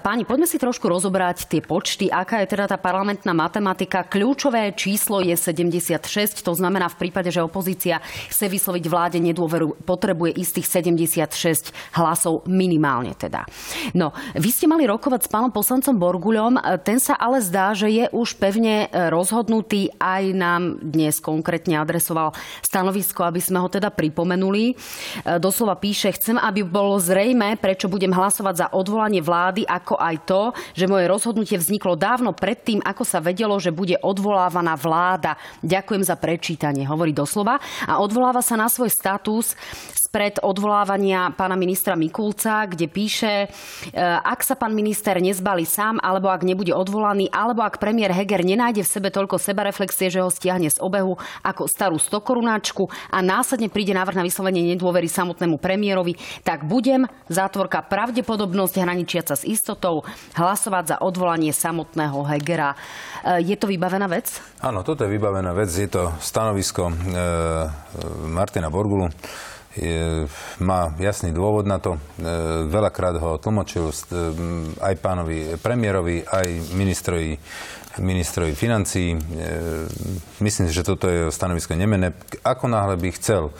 [0.00, 2.08] Páni, poďme si trošku rozobrať tie počty.
[2.08, 4.08] Aká je teda tá parlamentná matematika?
[4.08, 8.00] Kľúčové číslo je 76, to znamená v prípade, že opozícia
[8.32, 13.42] chce vysloviť vláde nedôveru, potrebuje istých 76 hlasov minimálne teda.
[13.98, 17.90] No, vy ste mali rokovať s pánom poslancom Borguľom, E, ten sa ale zdá, že
[17.90, 23.90] je už pevne e, rozhodnutý, aj nám dnes konkrétne adresoval stanovisko, aby sme ho teda
[23.90, 24.64] pripomenuli.
[24.70, 24.74] E,
[25.42, 30.42] Doslova píše, chcem, aby bolo zrejme, prečo budem hlasovať za odvolanie vlády, ako aj to,
[30.76, 35.34] že moje rozhodnutie vzniklo dávno predtým, ako sa vedelo, že bude odvolávaná vláda.
[35.64, 37.58] Ďakujem za prečítanie, hovorí doslova.
[37.88, 39.56] A odvoláva sa svoj status
[40.10, 43.48] spred odvolávania pána ministra Mikulca, kde píše, e,
[44.02, 48.82] ak sa pán minister nezbali sám, alebo ak nebude odvolaný, alebo ak premiér Heger nenájde
[48.82, 51.14] v sebe toľko sebareflexie, že ho stiahne z obehu
[51.46, 57.78] ako starú stokorunáčku a následne príde návrh na vyslovenie nedôvery samotnému premiérovi, tak budem, zátvorka
[57.86, 60.02] pravdepodobnosť hraničiaca s istotou,
[60.34, 62.74] hlasovať za odvolanie samotného Hegera.
[63.22, 64.42] E, Je to vybavená vec?
[64.58, 65.70] Áno, toto je vybavená vec.
[65.70, 66.94] Je to stanovisko e,
[68.26, 69.06] Martina Borgulu.
[69.70, 70.26] Je,
[70.58, 71.94] má jasný dôvod na to.
[71.94, 72.00] E,
[72.66, 73.94] veľakrát ho tlmočil e,
[74.82, 77.38] aj pánovi premiérovi, aj ministrovi,
[78.02, 79.14] ministrovi financií.
[79.14, 79.18] E,
[80.42, 82.10] myslím si, že toto je stanovisko nemené.
[82.42, 83.52] Ako náhle by chcel e,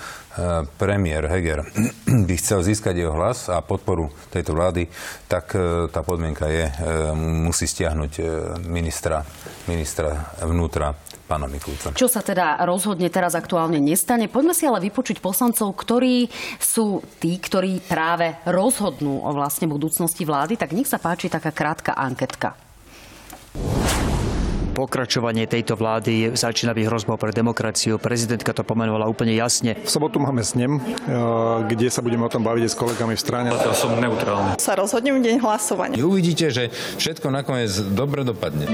[0.82, 1.62] premiér Heger
[2.26, 4.90] by chcel získať jeho hlas a podporu tejto vlády,
[5.30, 5.54] tak
[5.94, 6.66] tá podmienka je,
[7.14, 8.12] musí stiahnuť
[8.66, 9.22] ministra,
[9.70, 10.90] ministra vnútra
[11.30, 11.94] pána Mikulca.
[11.94, 14.26] Čo sa teda rozhodne teraz aktuálne nestane.
[14.26, 16.26] Poďme si ale vypočuť poslancov, ktorí
[16.58, 20.58] sú tí, ktorí práve rozhodnú o vlastne budúcnosti vlády.
[20.58, 22.58] Tak nech sa páči taká krátka anketka.
[24.70, 28.00] Pokračovanie tejto vlády začína byť hrozbou pre demokraciu.
[28.00, 29.76] Prezidentka to pomenovala úplne jasne.
[29.76, 31.12] V sobotu máme snem, eh,
[31.68, 33.48] kde sa budeme o tom baviť s kolegami v strane.
[33.52, 34.56] Ja som neutrálny.
[34.56, 36.00] sa rozhodnem deň hlasovania.
[36.00, 38.70] Uvidíte, že všetko nakoniec dobre dopadne.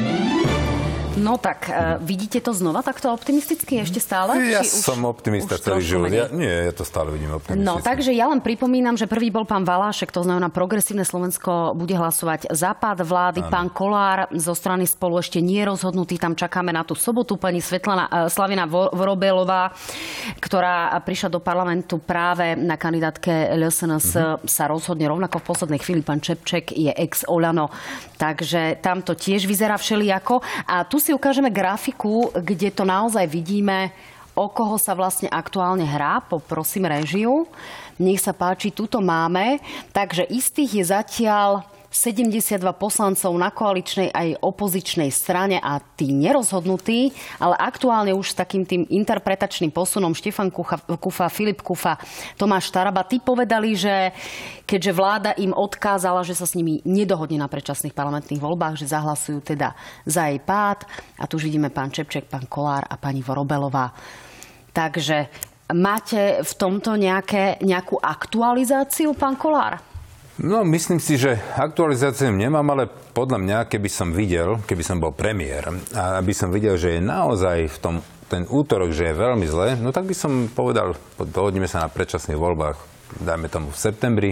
[1.17, 4.37] No tak, e, vidíte to znova takto optimisticky ešte stále?
[4.47, 6.09] Ja Či už- som optimista už celý život.
[6.09, 7.65] Ja, nie, ja to stále vidím optimisticky.
[7.65, 11.93] No, takže ja len pripomínam, že prvý bol pán Valášek, to znamená progresívne Slovensko bude
[11.93, 13.41] hlasovať západ vlády.
[13.41, 13.49] Ano.
[13.49, 17.35] Pán Kolár zo strany spolu ešte nie je rozhodnutý, tam čakáme na tú sobotu.
[17.35, 19.73] Pani Svetlana, eh, Slavina Vo- Vorobelová,
[20.37, 24.45] ktorá prišla do parlamentu práve na kandidátke LSNS, Mhm.
[24.45, 26.03] sa rozhodne rovnako v poslednej chvíli.
[26.03, 27.73] Pán Čepček je ex Olano,
[28.15, 30.39] takže tam to tiež vyzerá všelijako.
[30.67, 33.95] A tu si ukážeme grafiku, kde to naozaj vidíme,
[34.35, 36.19] o koho sa vlastne aktuálne hrá.
[36.19, 37.47] Poprosím režiu.
[38.03, 39.63] Nech sa páči, tuto máme.
[39.95, 47.55] Takže istých je zatiaľ 72 poslancov na koaličnej aj opozičnej strane a tí nerozhodnutí, ale
[47.57, 51.97] aktuálne už s takým tým interpretačným posunom Štefan Kucha, Kufa, Filip Kufa,
[52.35, 54.11] Tomáš Taraba, tí povedali, že
[54.67, 59.39] keďže vláda im odkázala, že sa s nimi nedohodne na predčasných parlamentných voľbách, že zahlasujú
[59.47, 60.83] teda za jej pád.
[61.23, 63.95] A tu už vidíme pán Čepček, pán Kolár a pani Vorobelová.
[64.75, 65.31] Takže
[65.73, 69.86] máte v tomto nejaké, nejakú aktualizáciu, pán Kolár?
[70.37, 75.17] No, myslím si, že aktualizáciu nemám, ale podľa mňa, keby som videl, keby som bol
[75.17, 77.95] premiér a aby som videl, že je naozaj v tom
[78.27, 82.37] ten útorok, že je veľmi zle, no tak by som povedal, dohodneme sa na predčasných
[82.37, 82.77] voľbách,
[83.23, 84.31] dajme tomu v septembri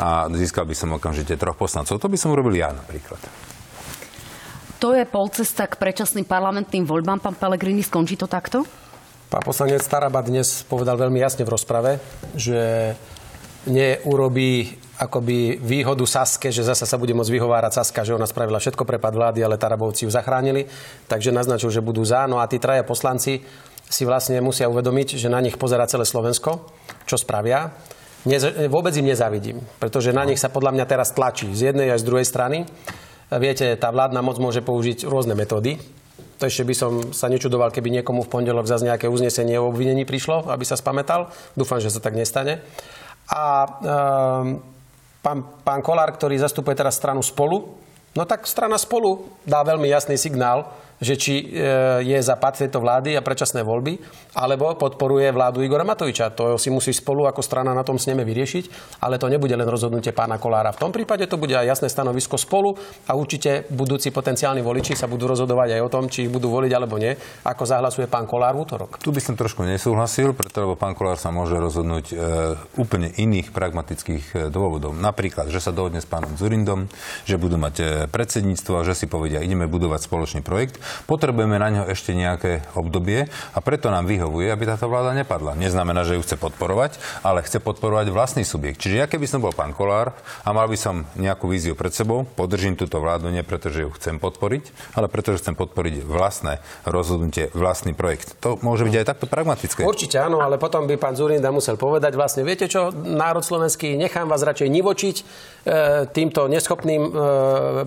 [0.00, 2.00] a získal by som okamžite troch poslancov.
[2.00, 3.20] To by som urobil ja napríklad.
[4.82, 7.22] To je polcesta k predčasným parlamentným voľbám.
[7.22, 8.66] Pán Pellegrini, skončí to takto?
[9.30, 12.02] Pán poslanec Staraba dnes povedal veľmi jasne v rozprave,
[12.34, 12.92] že
[13.66, 18.88] neurobí akoby výhodu Saske, že zasa sa bude môcť vyhovárať Saska, že ona spravila všetko
[18.88, 20.64] pre pad vlády, ale Tarabovci ju zachránili.
[21.10, 22.24] Takže naznačil, že budú za.
[22.24, 23.44] No a tí traja poslanci
[23.86, 26.64] si vlastne musia uvedomiť, že na nich pozera celé Slovensko,
[27.04, 27.76] čo spravia.
[28.26, 32.02] Nez, vôbec im nezavidím, pretože na nich sa podľa mňa teraz tlačí z jednej aj
[32.02, 32.66] z druhej strany.
[33.30, 35.78] Viete, tá vládna moc môže použiť rôzne metódy.
[36.42, 40.02] To ešte by som sa nečudoval, keby niekomu v pondelok zase nejaké uznesenie o obvinení
[40.02, 41.30] prišlo, aby sa spametal.
[41.54, 42.60] Dúfam, že sa tak nestane.
[43.26, 44.62] A um,
[45.18, 47.74] pán, pán Kolár, ktorý zastupuje teraz stranu Spolu,
[48.14, 51.44] no tak strana Spolu dá veľmi jasný signál, že či e,
[52.04, 54.00] je za pad tejto vlády a predčasné voľby,
[54.36, 56.32] alebo podporuje vládu Igora Matoviča.
[56.36, 60.16] To si musí spolu ako strana na tom sneme vyriešiť, ale to nebude len rozhodnutie
[60.16, 60.72] pána Kolára.
[60.72, 62.76] V tom prípade to bude aj jasné stanovisko spolu
[63.08, 66.72] a určite budúci potenciálni voliči sa budú rozhodovať aj o tom, či ich budú voliť
[66.72, 67.12] alebo nie,
[67.44, 68.90] ako zahlasuje pán Kolár v útorok.
[69.00, 72.14] Tu by som trošku nesúhlasil, preto lebo pán Kolár sa môže rozhodnúť e,
[72.80, 74.96] úplne iných pragmatických e, dôvodov.
[74.96, 76.88] Napríklad, že sa dohodne s pánom Zurindom,
[77.28, 80.80] že budú mať predsedníctvo a že si povedia, ideme budovať spoločný projekt.
[81.08, 85.58] Potrebujeme na ňo ešte nejaké obdobie a preto nám vyhovuje, aby táto vláda nepadla.
[85.58, 88.82] Neznamená, že ju chce podporovať, ale chce podporovať vlastný subjekt.
[88.82, 92.22] Čiže ja keby som bol pán Kolár a mal by som nejakú víziu pred sebou,
[92.22, 96.60] podržím túto vládu nie preto, že ju chcem podporiť, ale preto, že chcem podporiť vlastné
[96.84, 98.36] rozhodnutie, vlastný projekt.
[98.44, 99.82] To môže byť aj takto pragmatické.
[99.82, 104.28] Určite áno, ale potom by pán Zurinda musel povedať vlastne, viete čo, národ slovenský, nechám
[104.28, 105.24] vás radšej nivočiť e,
[106.12, 107.10] týmto neschopným e,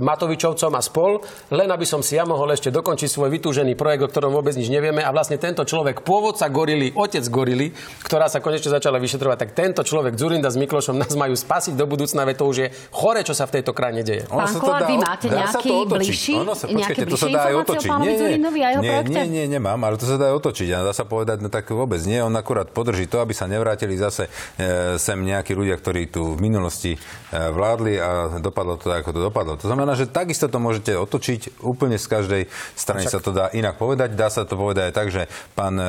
[0.02, 1.22] Matovičovcom a spol,
[1.54, 4.58] len aby som si ja mohol ešte dokončiť dokončiť svoj vytúžený projekt, o ktorom vôbec
[4.58, 5.06] nič nevieme.
[5.06, 7.70] A vlastne tento človek, pôvodca gorily, otec gorily,
[8.02, 11.86] ktorá sa konečne začala vyšetrovať, tak tento človek, Zurinda s Miklošom, nás majú spasiť do
[11.86, 14.26] budúcna, veď to už je chore, čo sa v tejto krajine deje.
[14.26, 17.90] Pán Kolár, vy máte nejaký bližší, ono sa, počkajte, to sa dá aj otočiť.
[18.02, 18.38] Nie, nie,
[18.82, 20.74] nie, nie, nie, nemám, ale to sa dá otočiť.
[20.74, 22.18] A dá sa povedať, no tak vôbec nie.
[22.26, 24.26] On akurát podrží to, aby sa nevrátili zase
[24.58, 27.00] e, sem nejakí ľudia, ktorí tu v minulosti e,
[27.30, 29.54] vládli a dopadlo to tak, ako to dopadlo.
[29.62, 32.42] To znamená, že takisto to môžete otočiť úplne z každej
[32.80, 34.16] strane sa to dá inak povedať.
[34.16, 35.86] Dá sa to povedať aj tak, že pán e,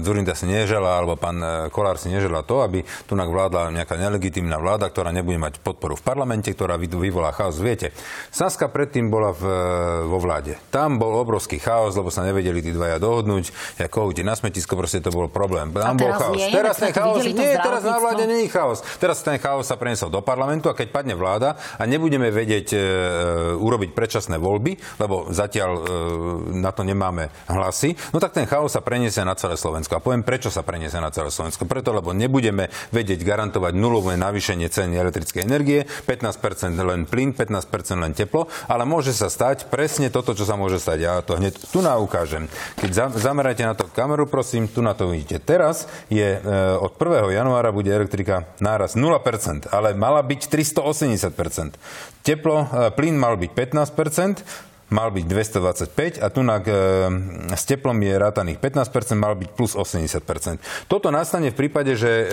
[0.00, 4.56] Zurinda si nežela, alebo pán e, Kolár si nežela to, aby tu vládla nejaká nelegitímna
[4.56, 7.60] vláda, ktorá nebude mať podporu v parlamente, ktorá vyvolá chaos.
[7.60, 7.92] Viete,
[8.32, 10.56] Saska predtým bola v, e, vo vláde.
[10.72, 13.76] Tam bol obrovský chaos, lebo sa nevedeli tí dvaja dohodnúť.
[13.76, 15.68] Ja kohúti na smetisko, proste to bol problém.
[15.76, 16.40] Tam bol chaos.
[16.40, 18.80] Nie, teraz ten chaos, nie, teraz na vláde nie je chaos.
[18.96, 22.78] Teraz ten chaos sa preniesol do parlamentu a keď padne vláda a nebudeme vedieť e,
[23.58, 25.82] urobiť predčasné voľby, lebo zatiaľ e,
[26.54, 29.98] na to nemáme hlasy, no tak ten chaos sa preniesie na celé Slovensko.
[29.98, 31.66] A poviem, prečo sa preniesie na celé Slovensko.
[31.66, 38.12] Preto, lebo nebudeme vedieť garantovať nulové navýšenie ceny elektrickej energie, 15% len plyn, 15% len
[38.14, 40.98] teplo, ale môže sa stať presne toto, čo sa môže stať.
[41.00, 42.46] Ja to hneď tu naukážem.
[42.78, 45.42] Keď za, zameráte na to kameru, prosím, tu na to vidíte.
[45.42, 46.40] Teraz je e,
[46.76, 47.30] od 1.
[47.34, 51.78] januára bude elektrika náraz 0%, ale mala byť 380%.
[52.20, 57.94] Teplo, e, plyn mal byť 15%, mal byť 225 a tu na, e, s teplom
[57.94, 60.58] je rátaných 15%, mal byť plus 80%.
[60.90, 62.26] Toto nastane v prípade, že e,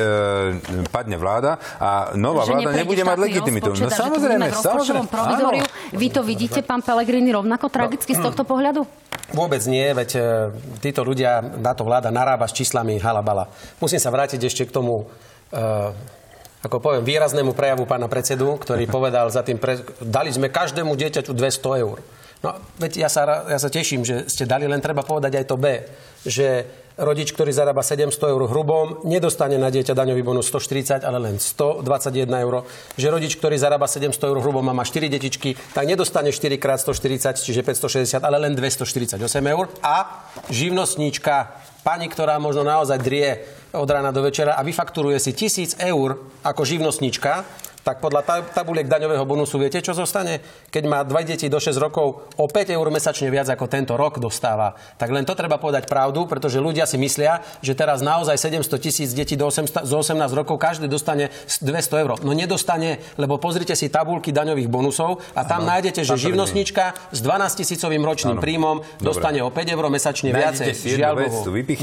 [0.90, 3.70] padne vláda a nová že vláda nebude mať legitimitu.
[3.78, 5.66] No samozrejme, samozrejme.
[5.94, 8.84] Vy to vidíte, pán Pelegrini, rovnako tragicky no, z tohto pohľadu?
[9.32, 10.22] Vôbec nie, veď e,
[10.82, 13.48] títo ľudia, táto vláda narába s číslami halabala.
[13.78, 15.06] Musím sa vrátiť ešte k tomu
[15.54, 16.18] e,
[16.58, 19.80] ako poviem, výraznému prejavu pána predsedu, ktorý povedal za tým, pre...
[20.02, 22.02] dali sme každému dieťaťu 200 eur.
[22.46, 25.58] No, veď ja sa, ja sa teším, že ste dali, len treba povedať aj to
[25.58, 25.66] B,
[26.22, 26.48] že
[26.98, 32.26] rodič, ktorý zarába 700 eur hrubom, nedostane na dieťa daňový bonus 140, ale len 121
[32.26, 32.66] eur.
[32.98, 36.66] Že rodič, ktorý zarába 700 eur hrubom a má 4 detičky, tak nedostane 4 x
[36.90, 39.22] 140, čiže 560, ale len 248
[39.54, 39.66] eur.
[39.86, 41.54] A živnostníčka,
[41.86, 43.46] pani, ktorá možno naozaj drie
[43.78, 47.46] od rána do večera a vyfakturuje si 1000 eur ako živnostníčka,
[47.88, 50.44] tak podľa tabuliek daňového bonusu viete, čo zostane?
[50.68, 54.20] Keď má dva deti do 6 rokov, o 5 eur mesačne viac ako tento rok
[54.20, 54.76] dostáva.
[55.00, 59.16] Tak len to treba povedať pravdu, pretože ľudia si myslia, že teraz naozaj 700 tisíc
[59.16, 61.32] detí do 8, 18 rokov každý dostane
[61.64, 62.12] 200 eur.
[62.28, 67.24] No nedostane, lebo pozrite si tabulky daňových bonusov a tam ano, nájdete, že živnostnička s
[67.24, 68.44] 12 tisícovým ročným ano.
[68.44, 70.76] príjmom dostane o 5 eur mesačne viacej.
[70.76, 71.32] Žiaľ vec,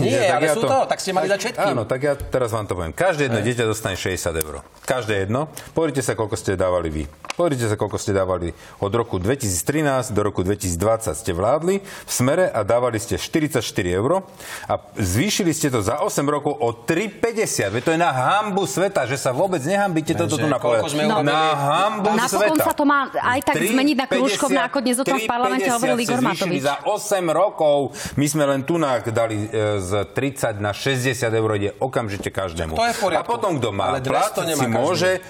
[0.04, 1.72] Nie, ale ja sú to, tak ste mali dať všetkým.
[1.72, 2.92] Áno, tak ja teraz vám to poviem.
[2.92, 4.60] Každé jedno dieťa dostane 60 eur.
[4.84, 5.48] Každé jedno.
[5.94, 7.02] Pozrite sa, koľko ste dávali vy.
[7.38, 8.50] Pozrite sa, koľko ste dávali
[8.82, 13.62] od roku 2013 do roku 2020 ste vládli v smere a dávali ste 44
[13.94, 14.26] eur
[14.66, 17.78] a zvýšili ste to za 8 rokov o 3,50.
[17.78, 21.06] Veď to je na hambu sveta, že sa vôbec nehambíte toto tu napovedať.
[21.06, 22.66] No, na hambu Napokon sveta.
[22.66, 25.70] sa to má aj tak 3, zmeniť na krúžkovne, ako dnes o tom v parlamente
[25.70, 26.58] hovoril Igor Matovič.
[26.58, 27.94] za 8 rokov.
[28.18, 28.82] My sme len tu
[29.14, 32.74] dali e, z 30 na 60 eur, ide okamžite každému.
[32.74, 35.22] To je v a potom, kto má plat, si môže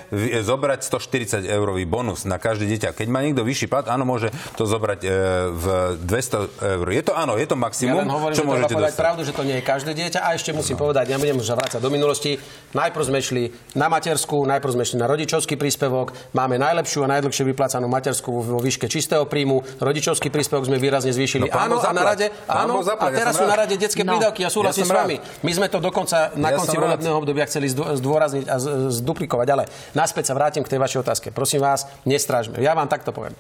[0.45, 2.93] zobrať 140 eurový bonus na každé dieťa.
[2.93, 5.09] Keď má niekto vyšší plat, áno, môže to zobrať e,
[5.51, 5.65] v
[5.99, 6.87] 200 eur.
[6.87, 9.01] Je to áno, je to maximum, ja len hovorím, čo že môžete povedať dostať.
[9.01, 10.19] pravdu, že to nie je každé dieťa.
[10.21, 12.37] A ešte musím povedať, ja budem už vrácať do minulosti.
[12.71, 16.13] Najprv sme šli na materskú, najprv sme šli na rodičovský príspevok.
[16.31, 19.63] Máme najlepšiu a najdlhšie vyplacanú materskú vo výške čistého príjmu.
[19.79, 21.47] Rodičovský príspevok sme výrazne zvýšili.
[21.47, 24.13] No, áno, a na rade, áno, a teraz sú na rade detské No.
[24.13, 24.43] prídavky.
[24.43, 25.17] Ja súhlasím Ja s vami.
[25.41, 28.57] My sme to dokonca na Ja konci volebného obdobia chceli zdô- zdôrazniť a
[28.91, 29.49] zduplikovať.
[29.49, 31.27] Ale naspäť sa vrátim k tej vašej otázke.
[31.31, 32.59] Prosím vás, nestrážme.
[32.59, 33.33] Ja vám takto poviem.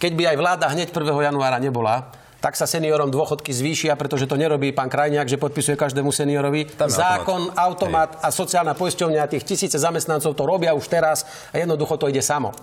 [0.00, 1.12] Keď by aj vláda hneď 1.
[1.12, 2.08] januára nebola,
[2.40, 6.72] tak sa seniorom dôchodky zvýšia, pretože to nerobí pán Krajniak, že podpisuje každému seniorovi.
[6.72, 12.00] Tam Zákon, automat a sociálna poisťovňa, tých tisíce zamestnancov to robia už teraz a jednoducho
[12.00, 12.56] to ide samo.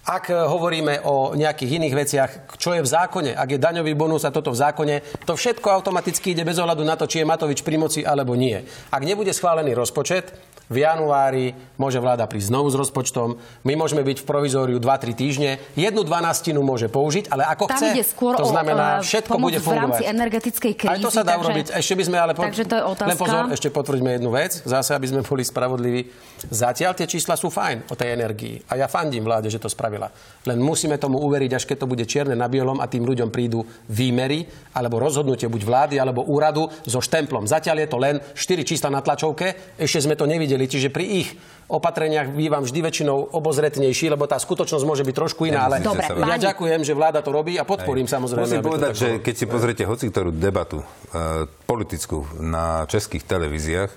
[0.00, 4.24] Ak e, hovoríme o nejakých iných veciach, čo je v zákone, ak je daňový bonus
[4.24, 7.60] a toto v zákone, to všetko automaticky ide bez ohľadu na to, či je Matovič
[7.60, 8.58] pri moci alebo nie.
[8.90, 10.32] Ak nebude schválený rozpočet,
[10.70, 13.34] v januári môže vláda prísť znovu s rozpočtom.
[13.66, 15.50] My môžeme byť v provizóriu 2-3 týždne.
[15.74, 19.50] Jednu dvanastinu môže použiť, ale ako Tam chce, skôr to o, znamená, eh, všetko pomoc
[19.50, 19.98] bude v fungovať.
[19.98, 20.92] rámci energetickej krízy.
[20.94, 21.66] Aj to sa dá takže- urobiť.
[21.74, 22.32] Ešte by sme ale...
[22.38, 23.10] po- Takže to je otázka.
[23.10, 24.52] Len pozor, ešte potvrďme jednu vec.
[24.62, 26.00] Zase, aby sme boli spravodliví.
[26.46, 28.62] Zatiaľ tie čísla sú fajn o tej energii.
[28.70, 30.06] A ja fandím vláde, že to spravila.
[30.46, 33.66] Len musíme tomu uveriť, až keď to bude čierne na bielom a tým ľuďom prídu
[33.90, 37.50] výmery alebo rozhodnutie buď vlády alebo úradu so štemplom.
[37.50, 39.74] Zatiaľ je to len 4 čísla na tlačovke.
[39.74, 40.59] Ešte sme to nevideli.
[40.66, 41.28] Čiže pri ich
[41.70, 45.70] opatreniach bývam vždy väčšinou obozretnejší, lebo tá skutočnosť môže byť trošku iná.
[45.70, 48.42] Ale Dobre, ja ďakujem, že vláda to robí a podporím samozrejme.
[48.42, 53.90] Musím povedať, že keď si pozriete hoci ktorú debatu e, politickú na českých televíziách,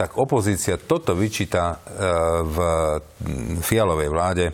[0.00, 1.76] tak opozícia toto vyčíta e,
[2.48, 2.56] v
[3.60, 4.52] Fialovej vláde e,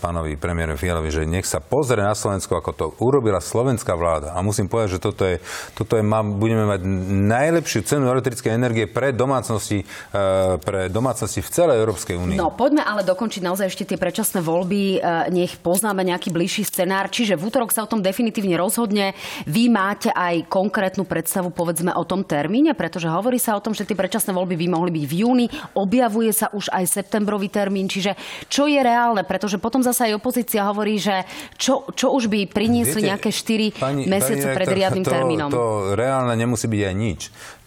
[0.00, 4.32] pánovi premiérovi Fialovi, že nech sa pozrie na Slovensko, ako to urobila slovenská vláda.
[4.34, 5.38] A musím povedať, že toto je,
[5.76, 6.80] toto je mám, budeme mať
[7.28, 10.16] najlepšiu cenu elektrickej energie pre domácnosti, e,
[10.58, 12.36] pre domácnosti v celej Európskej únii.
[12.40, 14.96] No, poďme ale dokončiť naozaj ešte tie predčasné voľby.
[14.96, 17.12] E, Nech poznáme nejaký bližší scenár.
[17.12, 19.12] Čiže v útorok sa o tom definitívne rozhodne.
[19.44, 23.84] Vy máte aj konkrétnu predstavu, povedzme, o tom termíne, pretože hovorí sa o tom, že
[23.84, 25.46] tie predčasné voľby by mohli byť v júni.
[25.76, 27.86] Objavuje sa už aj septembrový termín.
[27.86, 28.16] Čiže
[28.48, 29.22] čo je reálne?
[29.28, 31.28] Pretože potom zasa aj opozícia hovorí, že
[31.60, 35.48] čo, čo už by priniesli Viete, nejaké 4 mesiace pred redaktor, riadnym to, termínom.
[35.52, 37.20] To reálne nemusí byť aj nič.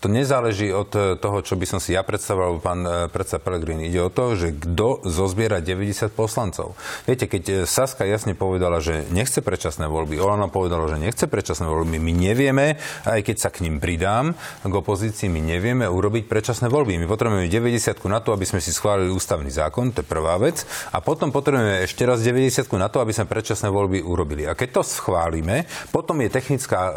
[0.06, 3.90] To nezáleží od eh, toho, čo by som si ja predstavoval, pán eh, predsa Pelegrini.
[3.90, 6.78] Ide o to, že kto zozbiera 90 poslancov.
[7.10, 11.66] Viete, keď eh, Saska jasne povedala, že nechce predčasné voľby, Olano povedalo, že nechce predčasné
[11.66, 16.70] voľby, my nevieme, aj keď sa k ním pridám, k opozícii, my nevieme urobiť predčasné
[16.70, 17.02] voľby.
[17.02, 20.70] My potrebujeme 90 na to, aby sme si schválili ústavný zákon, to je prvá vec,
[20.94, 24.46] a potom potrebujeme ešte raz 90 na to, aby sme predčasné voľby urobili.
[24.46, 26.94] A keď to schválime, potom je technická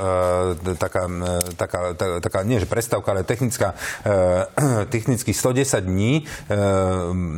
[0.61, 2.69] e, taká, e, taká, taká, taká, nie že
[2.99, 3.69] prestávka, ale technická,
[4.05, 6.25] e, technicky 110 dní e,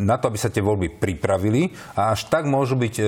[0.01, 1.71] na to, aby sa tie voľby pripravili.
[1.97, 3.05] A až tak môžu byť e,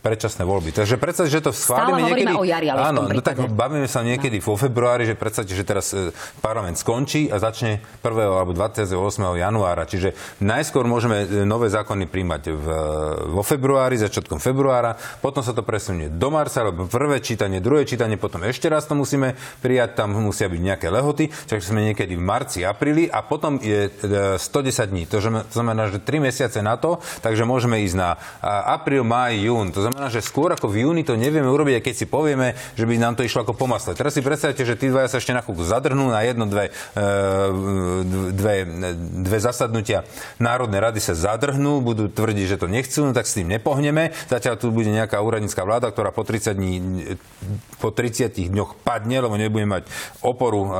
[0.00, 0.72] predčasné voľby.
[0.72, 2.40] Takže predstav, že to schválime hovoríme niekedy...
[2.40, 5.64] o jari, ale v Áno, no tak bavíme sa niekedy vo februári, že predstavte, že
[5.64, 6.08] teraz e,
[6.40, 8.08] parlament skončí a začne 1.
[8.24, 8.96] alebo 28.
[9.36, 9.84] januára.
[9.84, 12.66] Čiže najskôr môžeme e, nové zákony príjmať v,
[13.36, 18.16] vo februári, začiatkom februára, potom sa to presunie do marca, alebo prvé čítanie, druhé čítanie,
[18.16, 22.24] potom ešte raz to musíme prijať, tam musia byť nejaké lehoty, takže sme niekedy v
[22.24, 25.04] marci, apríli a potom je e, 110 dní.
[25.12, 25.20] To
[25.52, 28.08] znamená- že 3 mesiace na to, takže môžeme ísť na
[28.70, 29.74] apríl, máj, jún.
[29.74, 32.94] To znamená, že skôr ako v júni to nevieme urobiť, keď si povieme, že by
[32.96, 33.96] nám to išlo ako po masle.
[33.96, 37.02] Teraz si predstavte, že tí dvaja sa ešte na chvíľku zadrhnú na jedno, dve, e,
[38.32, 38.54] dve,
[39.24, 40.06] dve zasadnutia
[40.38, 44.14] Národnej rady sa zadrhnú, budú tvrdiť, že to nechcú, no tak s tým nepohneme.
[44.30, 46.74] Zatiaľ tu bude nejaká úradnícka vláda, ktorá po 30, dní,
[47.82, 49.82] po 30 dňoch padne, lebo nebude mať
[50.22, 50.70] oporu e,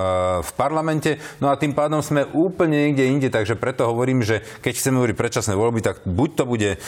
[0.44, 1.18] v parlamente.
[1.42, 5.16] No a tým pádom sme úplne niekde inde, takže preto hovorím, že keď chceme hovoriť
[5.16, 6.79] predčasné voľby, tak buď to bude e,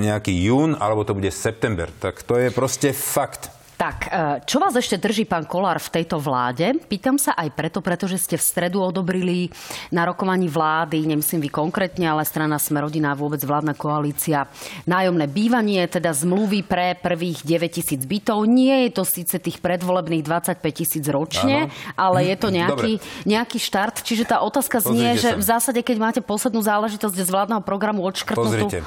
[0.00, 1.59] nejaký jún, alebo to bude september.
[1.98, 3.59] Tak to je proste fakt.
[3.80, 6.76] Tak, e, čo vás ešte drží, pán Kolár, v tejto vláde?
[6.84, 9.48] Pýtam sa aj preto, pretože ste v stredu odobrili
[9.88, 14.52] na rokovaní vlády, nemyslím vy konkrétne, ale strana Smerodina a vôbec vládna koalícia,
[14.84, 18.44] nájomné bývanie, teda zmluvy pre prvých 9 tisíc bytov.
[18.44, 21.96] Nie je to síce tých predvolebných 25 tisíc ročne, Áno.
[21.96, 22.60] ale je to Dobre.
[22.60, 22.92] nejaký,
[23.24, 24.04] nejaký štart.
[24.04, 25.40] Čiže tá otázka znie, Pozrite že sa.
[25.40, 28.84] v zásade, keď máte poslednú záležitosť z vládneho programu odškrtnutú, Pozrite.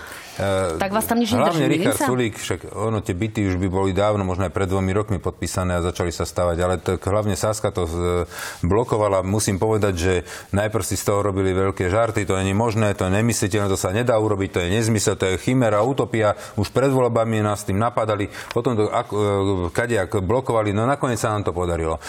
[0.77, 2.09] tak vás tam nič Hlavne nedrží, milím Richard?
[2.13, 5.79] Sulík, však ono, tie byty už by boli dávno, možno aj pred dvomi rokmi podpísané
[5.79, 7.87] a začali sa stavať, ale to, hlavne Saska to
[8.67, 9.23] blokovala.
[9.23, 10.13] Musím povedať, že
[10.51, 13.95] najprv si z toho robili veľké žarty, to je možné, to je nemysliteľné, to sa
[13.95, 16.35] nedá urobiť, to je nezmysel, to je chimera, utopia.
[16.59, 19.07] Už pred voľbami nás tým napadali, potom to ak,
[19.71, 22.03] kadejak blokovali, no nakoniec sa nám to podarilo.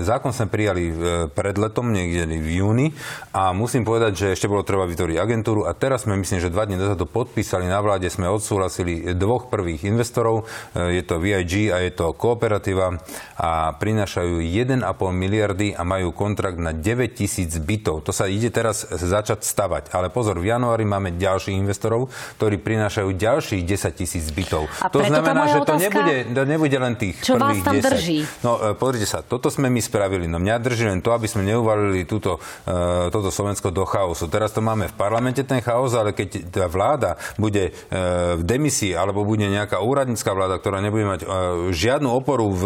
[0.00, 0.88] Zákon sme prijali
[1.36, 2.96] pred letom, niekde v júni
[3.36, 6.64] a musím povedať, že ešte bolo treba vytvoriť agentúru a teraz sme myslím, že dva
[6.64, 11.82] dní dozadu podpísali na vláde, sme odsúhlasili dvoch prvých investorov, e, je to VIG a
[11.82, 12.94] je to Kooperativa
[13.34, 14.82] a prinášajú 1,5
[15.12, 18.06] miliardy a majú kontrakt na 9 tisíc bytov.
[18.06, 19.92] To sa ide teraz začať stavať.
[19.92, 24.68] Ale pozor, v januári máme ďalších investorov, ktorí prinášajú ďalších 10 tisíc bytov.
[24.82, 27.76] A to znamená, že to otázka, nebude, to nebude len tých čo prvých vás tam
[27.80, 27.86] 10.
[27.86, 28.18] drží?
[28.42, 30.26] No, e, pozrite sa, toto sme my spravili.
[30.26, 34.26] No mňa drží len to, aby sme neuvalili túto, uh, toto Slovensko do chaosu.
[34.26, 38.94] Teraz to máme v parlamente ten chaos, ale keď tá vláda bude uh, v demisii
[38.94, 41.28] alebo bude nejaká úradnícka vláda, ktorá nebude mať uh,
[41.86, 42.64] žiadnu oporu v,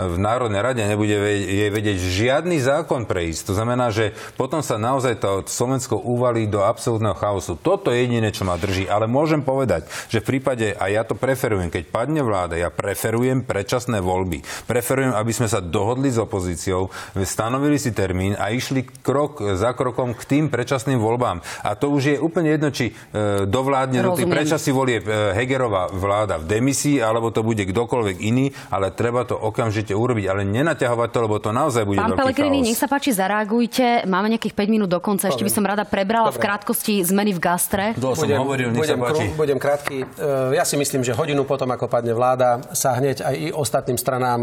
[0.00, 1.12] v Národnej rade, nebude
[1.44, 3.52] jej vedieť žiadny zákon prejsť.
[3.52, 7.60] To znamená, že potom sa naozaj to Slovensko uvalí do absolútneho chaosu.
[7.60, 8.88] Toto je jediné, čo ma drží.
[8.88, 13.44] Ale môžem povedať, že v prípade, a ja to preferujem, keď padne vláda, ja preferujem
[13.44, 14.40] predčasné voľby.
[14.64, 16.88] Preferujem, aby sme sa dohodli s opozíciou,
[17.20, 21.42] stanovili si termín a išli krok za krokom k tým predčasným voľbám.
[21.66, 25.04] A to už je úplne jedno, či e, dovládne do tých predčasí volie e,
[25.34, 30.42] Hegerová vláda v demisii, alebo to bude kdokoľvek iný, ale treba to okamžite urobiť, ale
[30.46, 34.04] nenaťahovať to, lebo to naozaj bude Pán Pelegrini, nech sa páči, zareagujte.
[34.08, 35.30] Máme nejakých 5 minút do konca.
[35.30, 36.40] Ešte by som rada prebrala Dobre.
[36.40, 37.84] v krátkosti zmeny v gastre.
[37.96, 39.24] Som budem, hovoril, nech budem, sa páči.
[39.34, 39.96] budem krátky.
[40.04, 43.98] E, ja si myslím, že hodinu potom, ako padne vláda, sa hneď aj i ostatným
[43.98, 44.40] stranám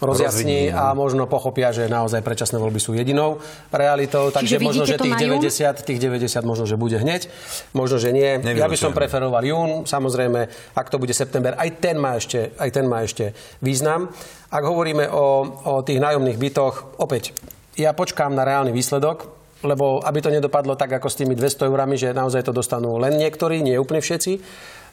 [0.00, 3.38] rozjasní Rozvidí, a možno pochopia, že naozaj predčasné voľby sú jedinou
[3.70, 4.30] realitou.
[4.30, 7.30] Takže možno, že tých 90, tých 90 možno, že bude hneď.
[7.72, 8.40] Možno, že nie.
[8.40, 9.86] Ja by som preferoval jún.
[9.86, 13.29] Samozrejme, ak to bude september, aj ten má ešte, aj ten má ešte
[13.62, 14.10] význam.
[14.50, 15.24] Ak hovoríme o,
[15.64, 17.34] o tých nájomných bytoch, opäť,
[17.78, 19.30] ja počkám na reálny výsledok,
[19.62, 23.16] lebo aby to nedopadlo tak ako s tými 200 eurami, že naozaj to dostanú len
[23.20, 24.32] niektorí, nie úplne všetci.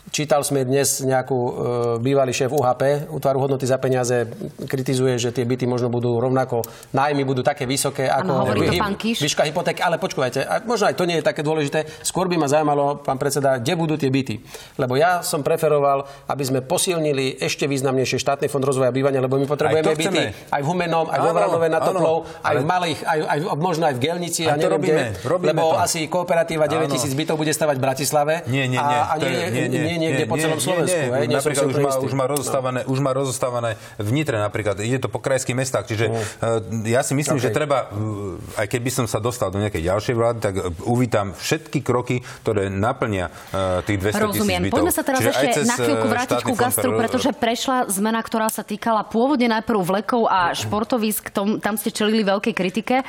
[0.08, 1.52] Čítal sme dnes nejakú e,
[2.00, 4.24] bývalý šéf UHP, útvaru hodnoty za peniaze,
[4.64, 6.64] kritizuje, že tie byty možno budú rovnako,
[6.96, 8.80] nájmy budú také vysoké ako ano, hy,
[9.20, 11.84] výška hypotéky, ale počúvajte, a možno aj to nie je také dôležité.
[12.08, 14.40] Skôr by ma zaujímalo, pán predseda, kde budú tie byty.
[14.80, 19.44] Lebo ja som preferoval, aby sme posilnili ešte významnejšie štátny fond rozvoja bývania, lebo my
[19.44, 20.20] potrebujeme aj byty
[20.56, 23.96] aj v Humenom, aj vo Vranove na Toplov, aj v malých, aj, aj, možno aj
[23.96, 25.84] v Gelnici, a neviem robíme, kde, robíme lebo to.
[25.84, 28.34] asi kooperatíva 9000 bytov bude stavať v Bratislave.
[28.48, 28.98] Nie, nie, nie.
[28.98, 30.94] A, a nie, nie, nie, nie niekde nie, po celom Slovensku.
[30.94, 32.92] Nie, nie, hej, nie napríklad už má, už, má rozostávané, no.
[32.94, 34.80] už má rozostávané v Nitre napríklad.
[34.80, 35.86] Ide to po krajských mestách.
[35.90, 37.46] Čiže uh, ja si myslím, okay.
[37.50, 41.34] že treba, uh, aj keby som sa dostal do nejakej ďalšej vlády, tak uh, uvítam
[41.36, 44.62] všetky kroky, ktoré naplnia uh, tých 200 Rozumiem.
[44.70, 44.76] bytov.
[44.80, 48.62] Poďme sa teraz Čiže ešte na chvíľku vrátiť ku gastru, pretože prešla zmena, ktorá sa
[48.62, 51.34] týkala pôvodne najprv vlekov a športovisk.
[51.34, 53.02] Tam ste čelili veľkej kritike.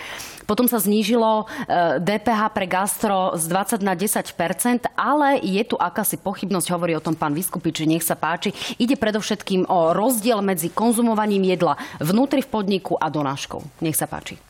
[0.48, 1.44] Potom sa znížilo
[2.00, 7.12] DPH pre gastro z 20 na 10% ale je tu akási pochybnosť, hovorí o tom
[7.12, 8.56] pán Vyskupič, nech sa páči.
[8.80, 13.60] Ide predovšetkým o rozdiel medzi konzumovaním jedla vnútri v podniku a donáškou.
[13.84, 14.40] Nech sa páči.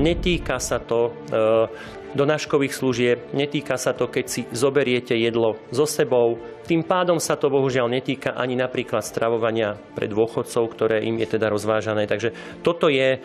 [0.00, 1.68] Netýka sa to e,
[2.16, 6.40] donáškových služieb, netýka sa to, keď si zoberiete jedlo so sebou.
[6.64, 11.52] Tým pádom sa to bohužiaľ netýka ani napríklad stravovania pre dôchodcov, ktoré im je teda
[11.52, 12.08] rozvážané.
[12.08, 12.32] Takže
[12.64, 13.20] toto je,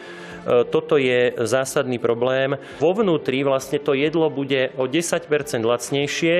[0.72, 2.56] toto je zásadný problém.
[2.80, 5.28] Vo vnútri vlastne to jedlo bude o 10%
[5.62, 6.36] lacnejšie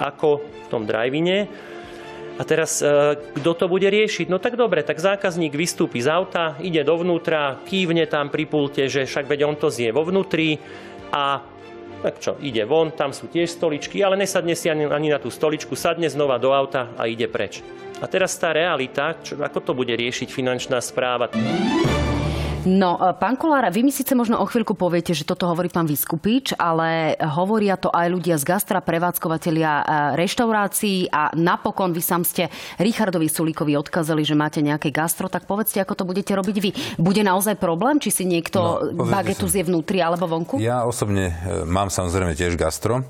[0.00, 1.46] ako v tom drive-ine.
[2.34, 4.26] A teraz, e, kto to bude riešiť?
[4.26, 9.06] No tak dobre, tak zákazník vystúpi z auta, ide dovnútra, kývne tam pri pulte, že
[9.06, 10.58] však veď on to zje vo vnútri
[11.14, 11.46] a
[12.02, 15.32] tak čo, ide von, tam sú tiež stoličky, ale nesadne si ani, ani na tú
[15.32, 17.64] stoličku, sadne znova do auta a ide preč.
[18.02, 21.32] A teraz tá realita, čo, ako to bude riešiť finančná správa?
[22.64, 25.84] No, e, pán Kolár, vy mi síce možno o chvíľku poviete, že toto hovorí pán
[25.84, 29.84] Vyskupič, ale hovoria to aj ľudia z gastra, prevádzkovateľia e,
[30.16, 32.48] reštaurácií a napokon vy sám ste
[32.80, 36.70] Richardovi Sulíkovi odkazali, že máte nejaké gastro, tak povedzte, ako to budete robiť vy.
[36.96, 40.56] Bude naozaj problém, či si niekto no, bagetu zje vnútri alebo vonku?
[40.56, 43.04] Ja osobne e, mám samozrejme tiež gastro.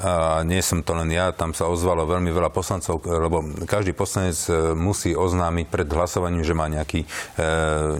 [0.00, 4.34] A nie som to len ja, tam sa ozvalo veľmi veľa poslancov, lebo každý poslanec
[4.74, 7.06] musí oznámiť pred hlasovaním, že má nejaký e,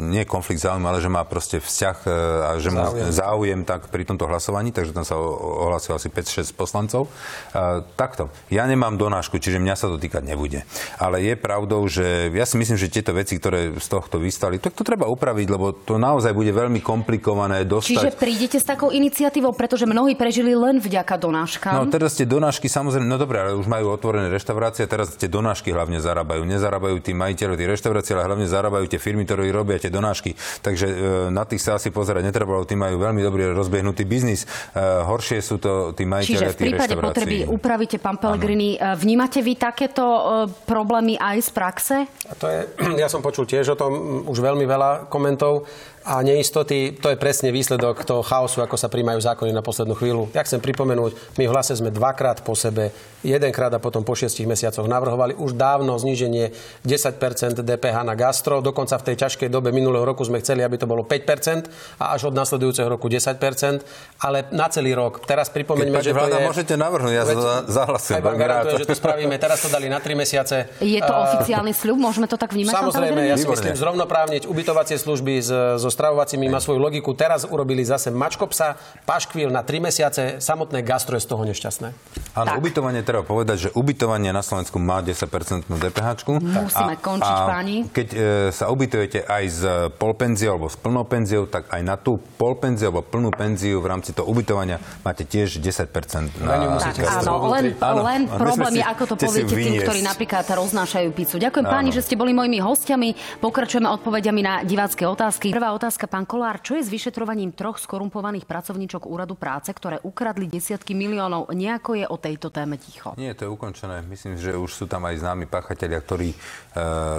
[0.01, 2.11] nie konflikt záujmu, ale že má proste vzťah e,
[2.47, 3.11] a že má záujem.
[3.11, 7.11] záujem tak pri tomto hlasovaní, takže tam sa ohlasilo asi 5-6 poslancov.
[7.51, 10.63] Uh, takto, ja nemám donášku, čiže mňa sa to týkať nebude.
[11.03, 14.79] Ale je pravdou, že ja si myslím, že tieto veci, ktoré z tohto vystali, tak
[14.79, 17.99] to treba upraviť, lebo to naozaj bude veľmi komplikované dostať.
[17.99, 21.75] Čiže prídete s takou iniciatívou, pretože mnohí prežili len vďaka donáškam.
[21.75, 25.73] No teraz tie donášky samozrejme, no dobre, ale už majú otvorené reštaurácie, teraz tie donášky
[25.73, 26.47] hlavne zarábajú.
[26.47, 30.37] Nezarábajú tí majiteľi tých reštaurácií, ale hlavne zarábajú tie firmy, ktoré robia tie donášky.
[30.61, 30.95] Takže e,
[31.33, 34.45] na tých sa asi pozerať netreba, lebo tí majú veľmi dobrý rozbehnutý biznis.
[34.45, 38.97] E, horšie sú to tí majiteľi Čiže v prípade potreby upravíte, pán Pellegrini, ano.
[39.01, 40.21] vnímate vy takéto e,
[40.69, 41.97] problémy aj z praxe?
[42.29, 42.61] A to je,
[43.03, 45.67] ja som počul tiež o tom už veľmi veľa komentov
[46.05, 50.29] a neistoty, to je presne výsledok toho chaosu, ako sa príjmajú zákony na poslednú chvíľu.
[50.37, 52.93] Ja chcem pripomenúť, my v hlase sme dvakrát po sebe,
[53.25, 56.53] jedenkrát a potom po šiestich mesiacoch navrhovali už dávno zníženie
[56.85, 58.61] 10% DPH na gastro.
[58.61, 62.29] Dokonca v tej ťažkej dobe minulého roku sme chceli, aby to bolo 5% a až
[62.29, 65.25] od nasledujúceho roku 10%, ale na celý rok.
[65.25, 66.45] Teraz pripomeňme, že to je...
[66.45, 68.21] môžete navrhnúť, ja sa zahlasujem.
[68.21, 69.33] Aj garantujem, že to spravíme.
[69.41, 70.69] Teraz to dali na 3 mesiace.
[70.85, 71.97] Je to oficiálny sľub?
[71.97, 72.77] Môžeme to tak vnímať?
[72.77, 75.41] Samozrejme, ja si myslím zrovnoprávniť ubytovacie služby
[75.81, 77.15] zo stravovacími má svoju logiku.
[77.15, 78.75] Teraz urobili zase mačkopsa,
[79.07, 81.89] paškvíl na 3 mesiace, samotné gastro je z toho nešťastné.
[82.35, 86.09] Áno, ubytovanie treba povedať, že ubytovanie na Slovensku má 10% DPH.
[86.27, 87.77] Musíme a, končiť, a páni.
[87.87, 88.17] Keď e,
[88.51, 89.63] sa ubytujete aj z
[89.95, 94.11] polpenziou alebo s plnou penziou, tak aj na tú polpenziu alebo plnú penziu v rámci
[94.11, 99.15] toho ubytovania máte tiež 10% na tak, áno, len, áno, len problém je, ako to
[99.21, 101.37] poviete tým, ktorí napríklad roznášajú pizzu.
[101.39, 101.75] Ďakujem áno.
[101.75, 103.39] páni, že ste boli mojimi hostiami.
[103.39, 105.53] Pokračujeme odpovediami na divácké otázky.
[105.53, 110.49] Prvá otázka, pán Kolár, čo je s vyšetrovaním troch skorumpovaných pracovníčok Úradu práce, ktoré ukradli
[110.49, 111.53] desiatky miliónov?
[111.53, 113.13] Nejako je o tejto téme ticho?
[113.21, 114.01] Nie, to je ukončené.
[114.09, 116.37] Myslím, že už sú tam aj známi páchatelia, ktorí, e,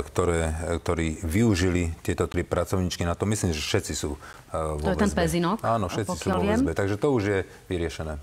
[0.09, 3.29] ktoré, e, ktorí využili tieto tri pracovníčky na to.
[3.29, 4.19] Myslím, že všetci sú e,
[4.53, 5.61] vo To je ten pezinok?
[5.61, 6.73] Áno, všetci sú vo väzbe.
[6.73, 7.39] Takže to už je
[7.69, 8.17] vyriešené.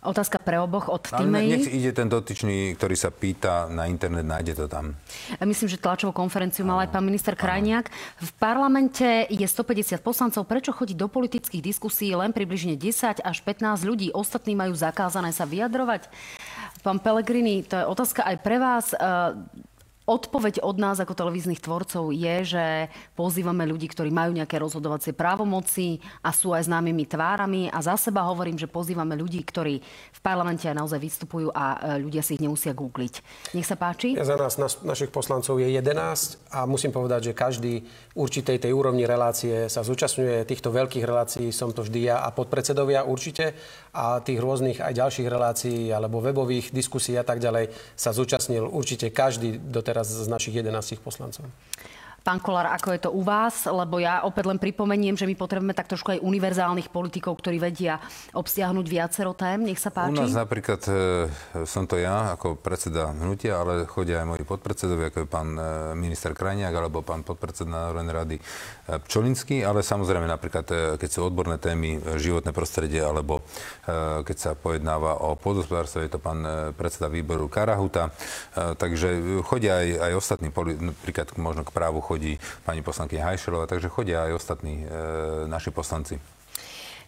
[0.00, 1.60] Otázka pre oboch od Týmej.
[1.60, 4.96] Nech ide ten dotyčný, ktorý sa pýta na internet, nájde to tam.
[5.44, 7.92] Myslím, že tlačovú konferenciu mal aj pán minister Krajniak.
[8.16, 10.48] V parlamente je 150 poslancov.
[10.48, 14.08] Prečo chodiť do politických diskusí len približne 10 až 15 ľudí?
[14.16, 16.08] Ostatní majú zakázané sa vyjadrovať?
[16.80, 18.96] Pán Pellegrini, to je otázka aj pre vás.
[20.10, 26.02] Odpoveď od nás ako televíznych tvorcov je, že pozývame ľudí, ktorí majú nejaké rozhodovacie právomoci
[26.26, 29.78] a sú aj známymi tvárami a za seba hovorím, že pozývame ľudí, ktorí
[30.10, 33.14] v parlamente aj naozaj vystupujú a e, ľudia si ich nemusia googliť.
[33.54, 34.18] Nech sa páči.
[34.18, 37.86] Ja za nás, naš, našich poslancov je 11 a musím povedať, že každý
[38.18, 40.42] určitej tej úrovni relácie sa zúčastňuje.
[40.42, 43.54] Týchto veľkých relácií som to vždy ja a podpredsedovia určite
[43.94, 49.14] a tých rôznych aj ďalších relácií alebo webových diskusí a tak ďalej sa zúčastnil určite
[49.14, 51.44] každý doteraz teraz z našich 11 poslancov.
[52.20, 53.64] Pán Kolár, ako je to u vás?
[53.64, 57.96] Lebo ja opäť len pripomeniem, že my potrebujeme tak trošku aj univerzálnych politikov, ktorí vedia
[58.36, 59.64] obsiahnuť viacero tém.
[59.64, 60.20] Nech sa páči.
[60.20, 60.92] U nás napríklad e,
[61.64, 65.62] som to ja ako predseda hnutia, ale chodia aj moji podpredsedovia, ako je pán e,
[65.96, 68.42] minister Krajniak alebo pán podpredseda Národnej rady e,
[69.08, 73.42] Pčolinský, ale samozrejme napríklad, e, keď sú odborné témy, e, životné prostredie alebo
[74.20, 76.46] keď sa pojednáva o pôdospodárstve, je to pán
[76.78, 78.14] predseda výboru Karahuta.
[78.54, 80.48] Takže chodia aj, aj ostatní,
[80.78, 84.86] napríklad možno k právu chodí pani poslankyňa Hajšelová, takže chodia aj ostatní e,
[85.46, 86.18] naši poslanci.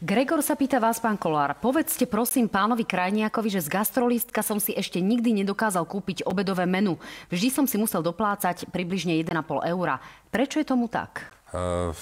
[0.03, 1.55] Gregor sa pýta vás, pán Kolár.
[1.62, 6.98] Povedzte prosím pánovi Krajniakovi, že z gastrolistka som si ešte nikdy nedokázal kúpiť obedové menu.
[7.30, 10.03] Vždy som si musel doplácať približne 1,5 eura.
[10.34, 11.22] Prečo je tomu tak?
[11.55, 11.94] Uh,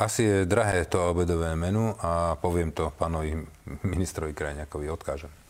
[0.00, 3.36] asi je drahé to obedové menu a poviem to pánovi
[3.84, 5.43] ministrovi Krajniakovi, odkážem.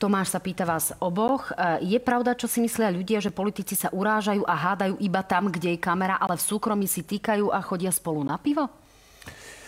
[0.00, 1.52] Tomáš sa pýta vás oboch.
[1.52, 5.52] E, je pravda, čo si myslia ľudia, že politici sa urážajú a hádajú iba tam,
[5.52, 8.64] kde je kamera, ale v súkromí si týkajú a chodia spolu na pivo?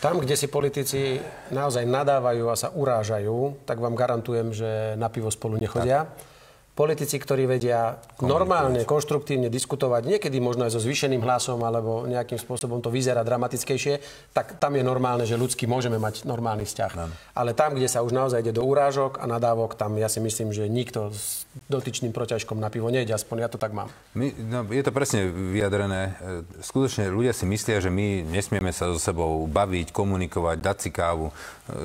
[0.01, 1.21] Tam, kde si politici
[1.53, 6.09] naozaj nadávajú a sa urážajú, tak vám garantujem, že na pivo spolu nechodia.
[6.09, 6.32] Tak
[6.73, 12.81] politici, ktorí vedia normálne, konštruktívne diskutovať, niekedy možno aj so zvýšeným hlasom, alebo nejakým spôsobom
[12.81, 14.01] to vyzerá dramatickejšie,
[14.33, 16.93] tak tam je normálne, že ľudsky môžeme mať normálny vzťah.
[16.97, 17.13] No.
[17.37, 20.57] Ale tam, kde sa už naozaj ide do urážok a nadávok, tam ja si myslím,
[20.57, 23.93] že nikto s dotyčným proťažkom na pivo nejde, aspoň ja to tak mám.
[24.17, 26.17] My, no, je to presne vyjadrené.
[26.17, 30.89] E, skutočne ľudia si myslia, že my nesmieme sa so sebou baviť, komunikovať, dať si
[30.89, 31.29] kávu.
[31.29, 31.33] E,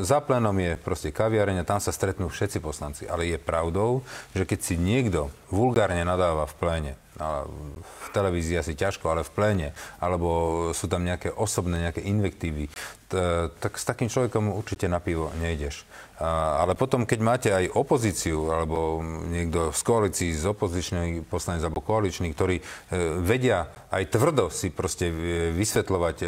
[0.07, 3.03] za plenom je proste kaviareň a tam sa stretnú všetci poslanci.
[3.11, 9.09] Ale je pravdou, že keď si niekto vulgárne nadáva v pléne v televízii asi ťažko,
[9.09, 10.29] ale v pléne, alebo
[10.71, 12.69] sú tam nejaké osobné, nejaké invektívy,
[13.57, 15.87] tak s takým človekom určite na pivo nejdeš.
[16.17, 22.33] Ale potom, keď máte aj opozíciu, alebo niekto z koalícií, z opozičných poslanec alebo koaličných,
[22.33, 22.63] ktorí e,
[23.21, 25.13] vedia aj tvrdo si proste
[25.53, 26.27] vysvetľovať e,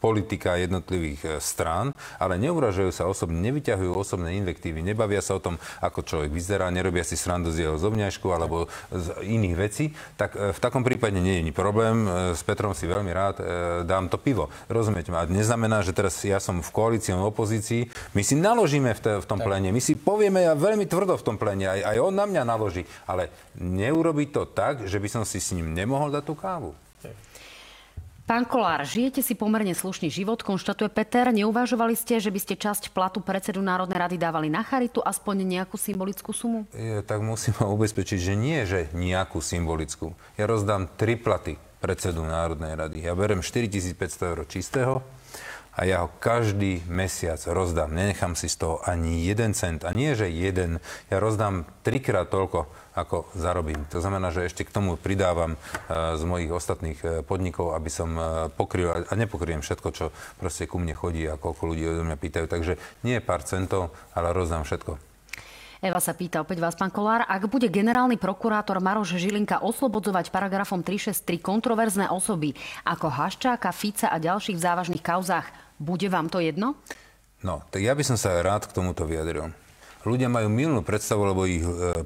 [0.00, 5.60] politika jednotlivých e, strán, ale neuražujú sa osobne, nevyťahujú osobné invektívy, nebavia sa o tom,
[5.84, 10.58] ako človek vyzerá, nerobia si srandu z jeho zovňažku alebo z iných vecí, tak v
[10.58, 12.08] takom prípade nie je problém.
[12.34, 13.36] S Petrom si veľmi rád
[13.84, 14.48] dám to pivo.
[14.66, 15.22] Rozumiete ma?
[15.22, 17.82] A neznamená, že teraz ja som v koalícii, v opozícii.
[18.16, 19.46] My si naložíme v, te, v tom tak.
[19.46, 19.70] plene.
[19.70, 21.68] My si povieme ja veľmi tvrdo v tom plene.
[21.68, 22.88] Aj, aj on na mňa naloží.
[23.04, 23.28] Ale
[23.60, 26.72] neurobi to tak, že by som si s ním nemohol dať tú kávu.
[28.26, 31.30] Pán Kolár, žijete si pomerne slušný život, konštatuje Peter.
[31.30, 35.78] Neuvažovali ste, že by ste časť platu predsedu Národnej rady dávali na charitu, aspoň nejakú
[35.78, 36.66] symbolickú sumu?
[36.74, 40.10] Je, tak musím ma ubezpečiť, že nie, že nejakú symbolickú.
[40.34, 42.98] Ja rozdám tri platy predsedu Národnej rady.
[43.06, 43.94] Ja berem 4500
[44.34, 45.06] eur čistého,
[45.76, 47.92] a ja ho každý mesiac rozdám.
[47.92, 49.84] Nenechám si z toho ani jeden cent.
[49.84, 50.80] A nie, že jeden.
[51.12, 52.64] Ja rozdám trikrát toľko,
[52.96, 53.84] ako zarobím.
[53.92, 58.10] To znamená, že ešte k tomu pridávam uh, z mojich ostatných uh, podnikov, aby som
[58.16, 60.04] uh, pokryl, a nepokryjem všetko, čo
[60.40, 62.46] proste ku mne chodí a koľko ľudí od mňa pýtajú.
[62.48, 64.96] Takže nie pár centov, ale rozdám všetko.
[65.84, 70.80] Eva sa pýta opäť vás, pán Kolár, ak bude generálny prokurátor Maroš Žilinka oslobodzovať paragrafom
[70.80, 72.56] 363 kontroverzné osoby
[72.88, 76.80] ako Haščáka, Fica a ďalších v závažných kauzách, bude vám to jedno?
[77.44, 79.52] No, tak ja by som sa rád k tomuto vyjadril.
[80.08, 82.02] Ľudia majú milnú predstavu, lebo ich e,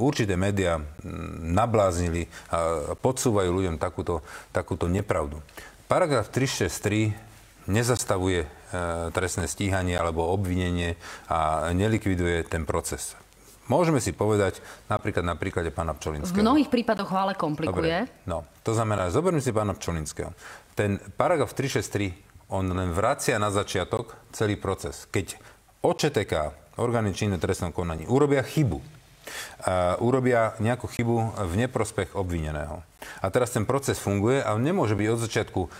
[0.00, 0.80] určité médiá
[1.44, 5.38] nabláznili a podsúvajú ľuďom takúto, takúto nepravdu.
[5.86, 7.12] Paragraf 363
[7.68, 8.48] nezastavuje e,
[9.12, 10.96] trestné stíhanie alebo obvinenie
[11.28, 13.14] a nelikviduje ten proces.
[13.70, 14.58] Môžeme si povedať
[14.90, 16.34] napríklad na príklade pána Pčolinského.
[16.34, 18.10] V mnohých prípadoch ho ale komplikuje.
[18.10, 20.34] Dobre, no, to znamená, zoberme si pána Pčolinského.
[20.74, 25.06] Ten paragraf 363 on len vracia na začiatok celý proces.
[25.14, 25.38] Keď
[25.86, 26.32] OČTK,
[26.82, 28.82] orgány činné trestnom konaní, urobia chybu,
[30.00, 32.82] urobia nejakú chybu v neprospech obvineného.
[33.20, 35.70] A teraz ten proces funguje a nemôže byť od začiatku uh,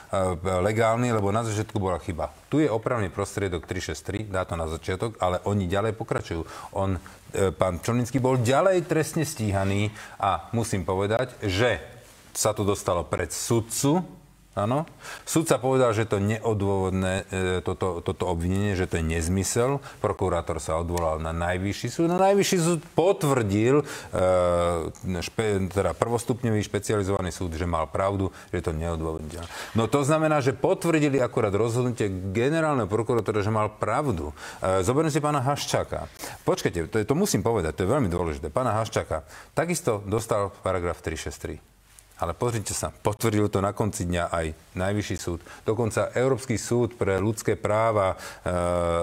[0.65, 2.33] legálny, lebo na začiatku bola chyba.
[2.49, 6.43] Tu je opravný prostriedok 363, dá to na začiatok, ale oni ďalej pokračujú.
[6.77, 7.01] On, uh,
[7.53, 11.81] pán Čolnický bol ďalej trestne stíhaný a musím povedať, že
[12.33, 14.20] sa to dostalo pred sudcu,
[14.59, 14.83] Áno.
[15.23, 19.79] Súdca povedal, že to neodôvodné, e, toto, toto obvinenie, že to je nezmysel.
[20.03, 22.11] Prokurátor sa odvolal na najvyšší súd.
[22.11, 28.75] Na najvyšší súd potvrdil, e, špe, teda prvostupňový špecializovaný súd, že mal pravdu, že to
[28.75, 29.47] neodôvodniteľné.
[29.79, 34.35] No to znamená, že potvrdili akurát rozhodnutie generálneho prokurátora, že mal pravdu.
[34.59, 36.11] E, zoberiem si pána Haščáka.
[36.43, 38.51] Počkajte, to, to musím povedať, to je veľmi dôležité.
[38.51, 39.23] Pána Haščáka
[39.55, 41.80] takisto dostal paragraf 363.
[42.21, 45.43] Ale pozrite sa, potvrdil to na konci dňa aj Najvyšší súd.
[45.67, 48.17] Dokonca Európsky súd pre ľudské práva e,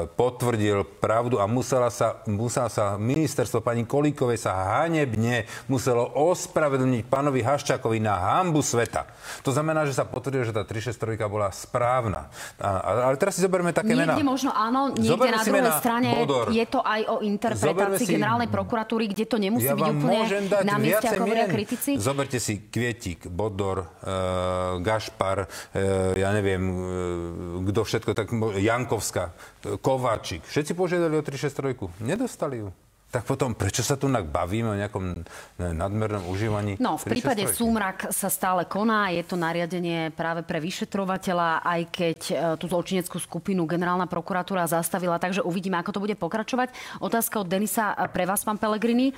[0.08, 7.44] potvrdil pravdu a musela sa, musela sa ministerstvo pani Kolíkovej sa hanebne muselo ospravedlniť pánovi
[7.44, 9.12] Haščákovi na hambu sveta.
[9.44, 12.32] To znamená, že sa potvrdilo, že tá 363 bola správna.
[12.64, 14.16] A, ale teraz si zoberme také niekde mená.
[14.16, 16.48] Niekde možno áno, niekde zoberme na druhej strane Bodor.
[16.56, 18.16] je to aj o interpretácii si...
[18.16, 20.22] generálnej prokuratúry, kde to nemusí ja byť úplne
[20.64, 21.92] na mieste, ako kritici.
[22.00, 22.72] Zoberte si
[23.08, 28.28] Kvietik, Bodor, e, Gašpar, E, ja neviem, e, kto všetko, tak
[28.58, 29.32] Jankovská,
[29.80, 30.44] Kováčik.
[30.44, 32.04] Všetci požiadali o 363.
[32.04, 32.70] Nedostali ju
[33.08, 35.24] tak potom prečo sa tu bavíme o nejakom
[35.58, 36.76] nadmernom užívaní?
[36.76, 39.08] No, v prípade Súmrak sa stále koná.
[39.16, 45.24] Je to nariadenie práve pre vyšetrovateľa, aj keď e, tú zločineckú skupinu generálna prokuratúra zastavila,
[45.24, 46.76] takže uvidíme, ako to bude pokračovať.
[47.00, 49.16] Otázka od Denisa pre vás, pán Pelegrini.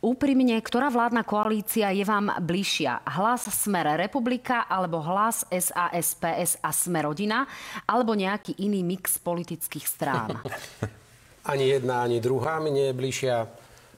[0.00, 3.04] Úprimne, ktorá vládna koalícia je vám bližšia?
[3.04, 7.44] Hlas Smer Republika alebo hlas SAS, PS a Smerodina?
[7.84, 10.40] Alebo nejaký iný mix politických strán?
[11.46, 13.36] Ani jedna, ani druhá mi nie je bližšia.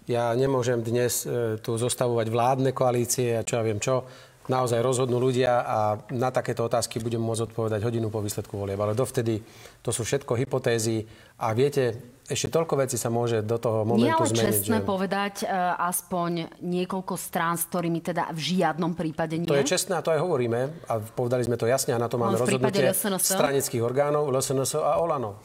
[0.08, 4.04] Ja nemôžem dnes e, tu zostavovať vládne koalície a čo ja viem čo.
[4.48, 5.78] Naozaj rozhodnú ľudia a
[6.16, 8.80] na takéto otázky budem môcť odpovedať hodinu po výsledku volieb.
[8.80, 9.44] Ale dovtedy
[9.84, 11.04] to sú všetko hypotézy
[11.36, 14.08] a viete, ešte toľko vecí sa môže do toho momentu.
[14.08, 14.84] Nie ale čestné že...
[14.84, 19.48] povedať uh, aspoň niekoľko strán, s ktorými teda v žiadnom prípade nie.
[19.48, 22.20] To je čestné a to aj hovoríme a povedali sme to jasne a na to
[22.20, 25.40] máme rozhodnutie stranických orgánov, LSNS a OLANO.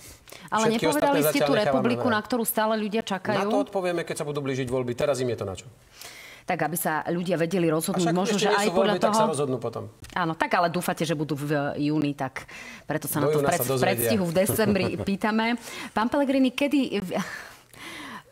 [0.50, 3.46] Ale Všetky nepovedali ste tú republiku, na ktorú stále ľudia čakajú?
[3.46, 4.94] Na to odpovieme, keď sa budú blížiť voľby.
[4.94, 5.68] Teraz im je to na čo
[6.44, 8.12] tak aby sa ľudia vedeli rozhodnúť.
[8.12, 9.16] Možno, že aj podľa voľby, toho...
[9.16, 9.88] Tak sa rozhodnú potom.
[10.12, 12.52] Áno, tak ale dúfate, že budú v júni, tak
[12.84, 15.56] preto sa Do na to v, pred, v predstihu v decembri pýtame.
[15.96, 17.00] Pán Pelegrini, kedy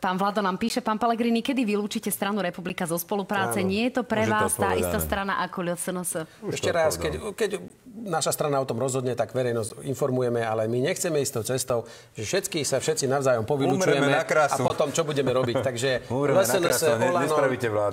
[0.02, 3.62] Pán Vlado nám píše, pán Pellegrini, kedy vylúčite stranu Republika zo spolupráce?
[3.62, 3.70] Áno.
[3.70, 6.26] Nie je to pre vás tá istá strana ako LSNS?
[6.50, 11.22] Ešte raz, keď, keď naša strana o tom rozhodne, tak verejnosť informujeme, ale my nechceme
[11.22, 11.80] ísť tou cestou,
[12.18, 15.62] že všetky sa všetci navzájom na a potom čo budeme robiť.
[15.70, 17.38] Takže LSNS, Olano,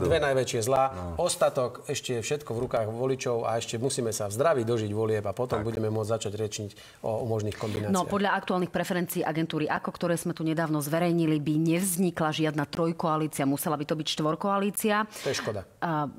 [0.01, 4.33] dve najväčšie zlá, ostatok ešte je všetko v rukách voličov a ešte musíme sa v
[4.33, 6.71] zdraví dožiť volieb a potom budeme môcť začať rečiť
[7.05, 7.93] o, o možných kombináciách.
[7.93, 11.55] No podľa aktuálnych preferencií agentúry AKO, ktoré sme tu nedávno zverejnili, by
[11.99, 15.03] nevznikla žiadna trojkoalícia, musela by to byť štvorkoalícia.
[15.27, 15.67] To je škoda.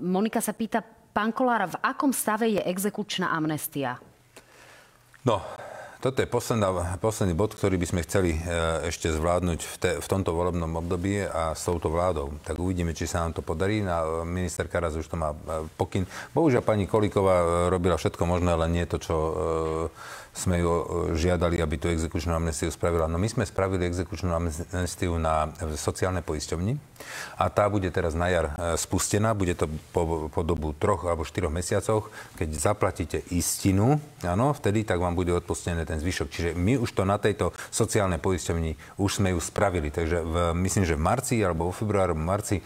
[0.03, 0.83] Monika sa pýta,
[1.15, 3.95] pán Kolár, v akom stave je exekučná amnestia?
[5.23, 5.39] No,
[6.03, 8.39] toto je posledná, posledný bod, ktorý by sme chceli e,
[8.87, 12.39] ešte zvládnuť v, te, v tomto volebnom období a s touto vládou.
[12.39, 13.83] Tak uvidíme, či sa nám to podarí.
[13.83, 16.07] Na, minister Karas už to má e, pokyn.
[16.31, 19.33] Bohužiaľ, pani Kolíková e, robila všetko možné, ale nie to, čo e,
[20.33, 20.83] sme ju e,
[21.17, 23.09] žiadali, aby tú exekučnú amnestiu spravila.
[23.09, 26.77] No my sme spravili exekučnú amnestiu na e, sociálnej poisťovni
[27.39, 29.33] a tá bude teraz na jar e, spustená.
[29.33, 32.11] Bude to po, po dobu troch alebo štyroch mesiacoch.
[32.37, 36.27] Keď zaplatíte istinu, áno, vtedy tak vám bude odpustené ten zvyšok.
[36.29, 39.89] Čiže my už to na tejto sociálnej poisťovni už sme ju spravili.
[39.89, 42.63] Takže v, myslím, že v marci alebo vo februáru, v marci e,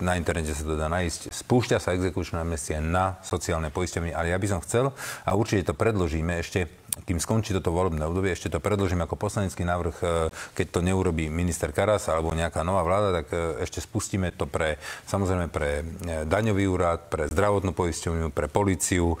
[0.00, 1.32] na internete sa to dá nájsť.
[1.32, 4.92] Spúšťa sa exekučná amnestia na sociálnej poisťovni, ale ja by som chcel
[5.26, 9.64] a určite to predložíme ešte kým skončí toto volebné obdobie, ešte to predložím ako poslanecký
[9.64, 10.06] návrh, e,
[10.52, 14.76] keď to neurobí minister Karas alebo nejaká nová vláda, tak e, ešte spustíme to pre,
[15.08, 15.84] samozrejme pre e,
[16.28, 19.16] daňový úrad, pre zdravotnú poisťovňu, pre policiu,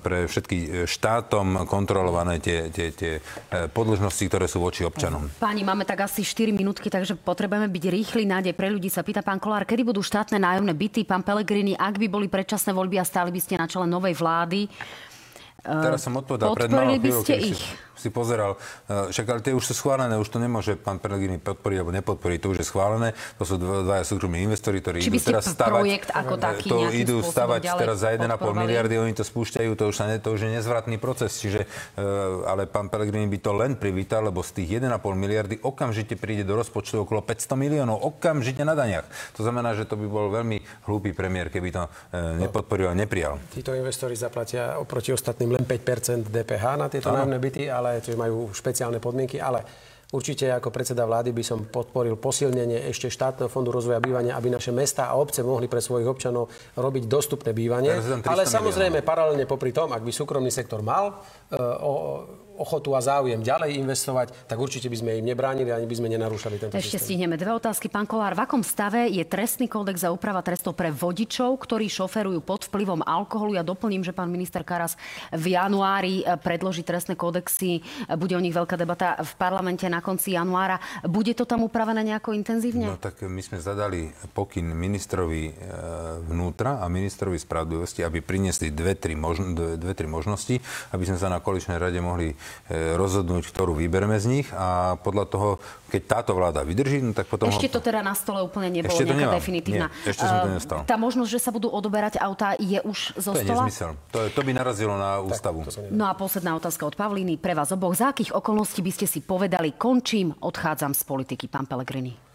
[0.00, 3.20] pre všetky štátom kontrolované tie, tie, tie
[3.72, 5.28] podložnosti, ktoré sú voči občanom.
[5.36, 8.22] Páni, máme tak asi 4 minútky, takže potrebujeme byť rýchli.
[8.24, 11.04] Nádej pre ľudí sa pýta pán Kolár, kedy budú štátne nájomné byty?
[11.04, 14.70] Pán Pellegrini, ak by boli predčasné voľby a stáli by ste na čele novej vlády,
[15.64, 17.60] Teraz som odpovedal pred malou chvíľou, ste ich?
[17.60, 18.56] Si, si pozeral.
[18.88, 22.38] Eh, Však ale tie už sú schválené, už to nemôže pán Pellegrini podporiť alebo nepodporiť,
[22.40, 23.08] to už je schválené.
[23.36, 25.82] To sú dva, dvaja súkromní investori, ktorí Či by idú ste teraz stavať.
[25.82, 28.58] projekt ako eh, taký to idú stavať teraz za 1,5 podporovali?
[28.64, 31.36] miliardy, oni to spúšťajú, to už, sa ne, to už je nezvratný proces.
[31.36, 32.02] Čiže, eh,
[32.46, 36.54] ale pán Pellegrini by to len privítal, lebo z tých 1,5 miliardy okamžite príde do
[36.54, 39.04] rozpočtu okolo 500 miliónov, okamžite na daniach.
[39.34, 41.82] To znamená, že to by bol veľmi hlúpy premiér, keby to
[42.38, 43.42] nepodporil a neprijal.
[43.50, 48.54] Títo investori zaplatia oproti ostatným len 5% DPH na tieto nájomné byty, ale že majú
[48.54, 49.66] špeciálne podmienky, ale
[50.14, 54.74] určite ako predseda vlády by som podporil posilnenie ešte štátneho fondu rozvoja bývania, aby naše
[54.74, 57.94] mesta a obce mohli pre svojich občanov robiť dostupné bývanie.
[57.94, 61.14] Teraz je tam 300 Ale samozrejme paralelne popri tom, ak by súkromný sektor mal
[61.50, 61.92] e, o,
[62.60, 66.60] ochotu a záujem ďalej investovať, tak určite by sme im nebránili ani by sme nenarúšali
[66.60, 67.16] tento Ešte systém.
[67.16, 67.88] stihneme dve otázky.
[67.88, 72.44] Pán Kolár, v akom stave je trestný kódex a úprava trestov pre vodičov, ktorí šoferujú
[72.44, 73.56] pod vplyvom alkoholu?
[73.56, 75.00] Ja doplním, že pán minister Karas
[75.32, 77.80] v januári eh, predloží trestné kódexy.
[77.80, 80.76] Eh, Bude o nich veľká debata v parlamente na konci januára.
[81.08, 82.84] Bude to tam upravené nejako intenzívne?
[82.84, 85.52] No tak my sme zadali pokyn ministrovi e,
[86.26, 90.58] vnútra a ministrovi spravodlivosti, aby priniesli dve tri, možno, dve, dve, tri možnosti,
[90.92, 92.34] aby sme sa na koaličnej rade mohli e,
[92.70, 95.48] rozhodnúť, ktorú vybereme z nich a podľa toho,
[95.90, 97.50] keď táto vláda vydrží, no tak potom...
[97.50, 97.74] Ešte ho...
[97.74, 99.38] to teda na stole úplne nebolo Ešte to nejaká nemám.
[99.42, 99.86] definitívna.
[99.90, 100.78] Nie, ešte som to Eh, nedostal.
[100.86, 103.90] Tá možnosť, že sa budú odoberať autá, je už zo To je nezmysel.
[104.14, 105.66] To, je, to by narazilo na ústavu.
[105.90, 107.94] No a posledná otázka od Pavlíny pre vás oboch.
[107.94, 112.29] Za akých okolností by ste si povedali, končím, odchádzam z politiky, pán Pellegrini?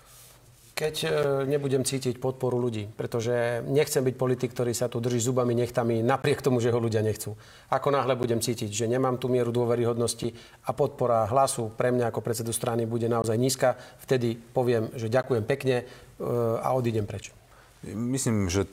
[0.76, 1.10] Keď e,
[1.48, 6.44] nebudem cítiť podporu ľudí, pretože nechcem byť politik, ktorý sa tu drží zubami, nechtami, napriek
[6.44, 7.32] tomu, že ho ľudia nechcú.
[7.72, 10.36] Ako náhle budem cítiť, že nemám tú mieru dôveryhodnosti
[10.68, 15.48] a podpora hlasu pre mňa ako predsedu strany bude naozaj nízka, vtedy poviem, že ďakujem
[15.48, 15.84] pekne e,
[16.60, 17.32] a odídem preč.
[17.88, 18.68] Myslím, že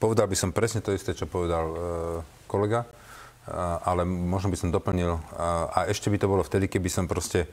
[0.00, 1.76] povedal by som presne to isté, čo povedal e,
[2.48, 2.88] kolega,
[3.84, 5.20] ale možno by som doplnil.
[5.76, 7.44] A ešte by to bolo vtedy, keby som proste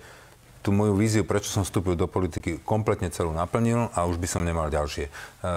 [0.61, 4.45] tú moju víziu, prečo som vstúpil do politiky, kompletne celú naplnil a už by som
[4.45, 5.09] nemal ďalšie.
[5.09, 5.11] E,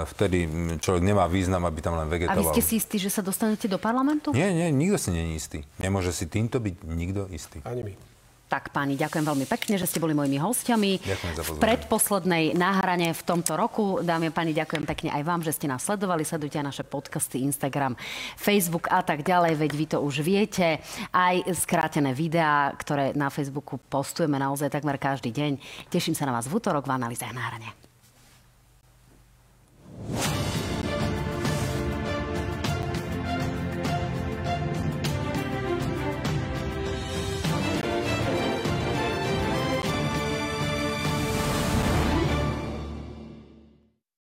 [0.09, 0.48] vtedy
[0.80, 2.52] človek nemá význam, aby tam len A vy vegetoval.
[2.57, 4.32] ste si istí, že sa dostanete do parlamentu?
[4.32, 5.62] Nie, nie, nikto si není istý.
[5.76, 7.61] Nemôže si týmto byť nikto istý.
[7.68, 8.14] Ani my.
[8.55, 11.02] Tak páni, ďakujem veľmi pekne, že ste boli mojimi hostiami.
[11.02, 11.59] Ďakujem za pozornosť.
[11.59, 13.98] V predposlednej náhrane v tomto roku.
[13.98, 16.22] Dámy a páni, ďakujem pekne aj vám, že ste nás sledovali.
[16.22, 17.98] Sledujte aj naše podcasty, Instagram,
[18.38, 20.78] Facebook a tak ďalej, veď vy to už viete.
[21.11, 25.59] Aj skrátené videá, ktoré na Facebooku postujeme naozaj takmer každý deň.
[25.90, 27.74] Teším sa na vás v útorok v analýzach náhrane.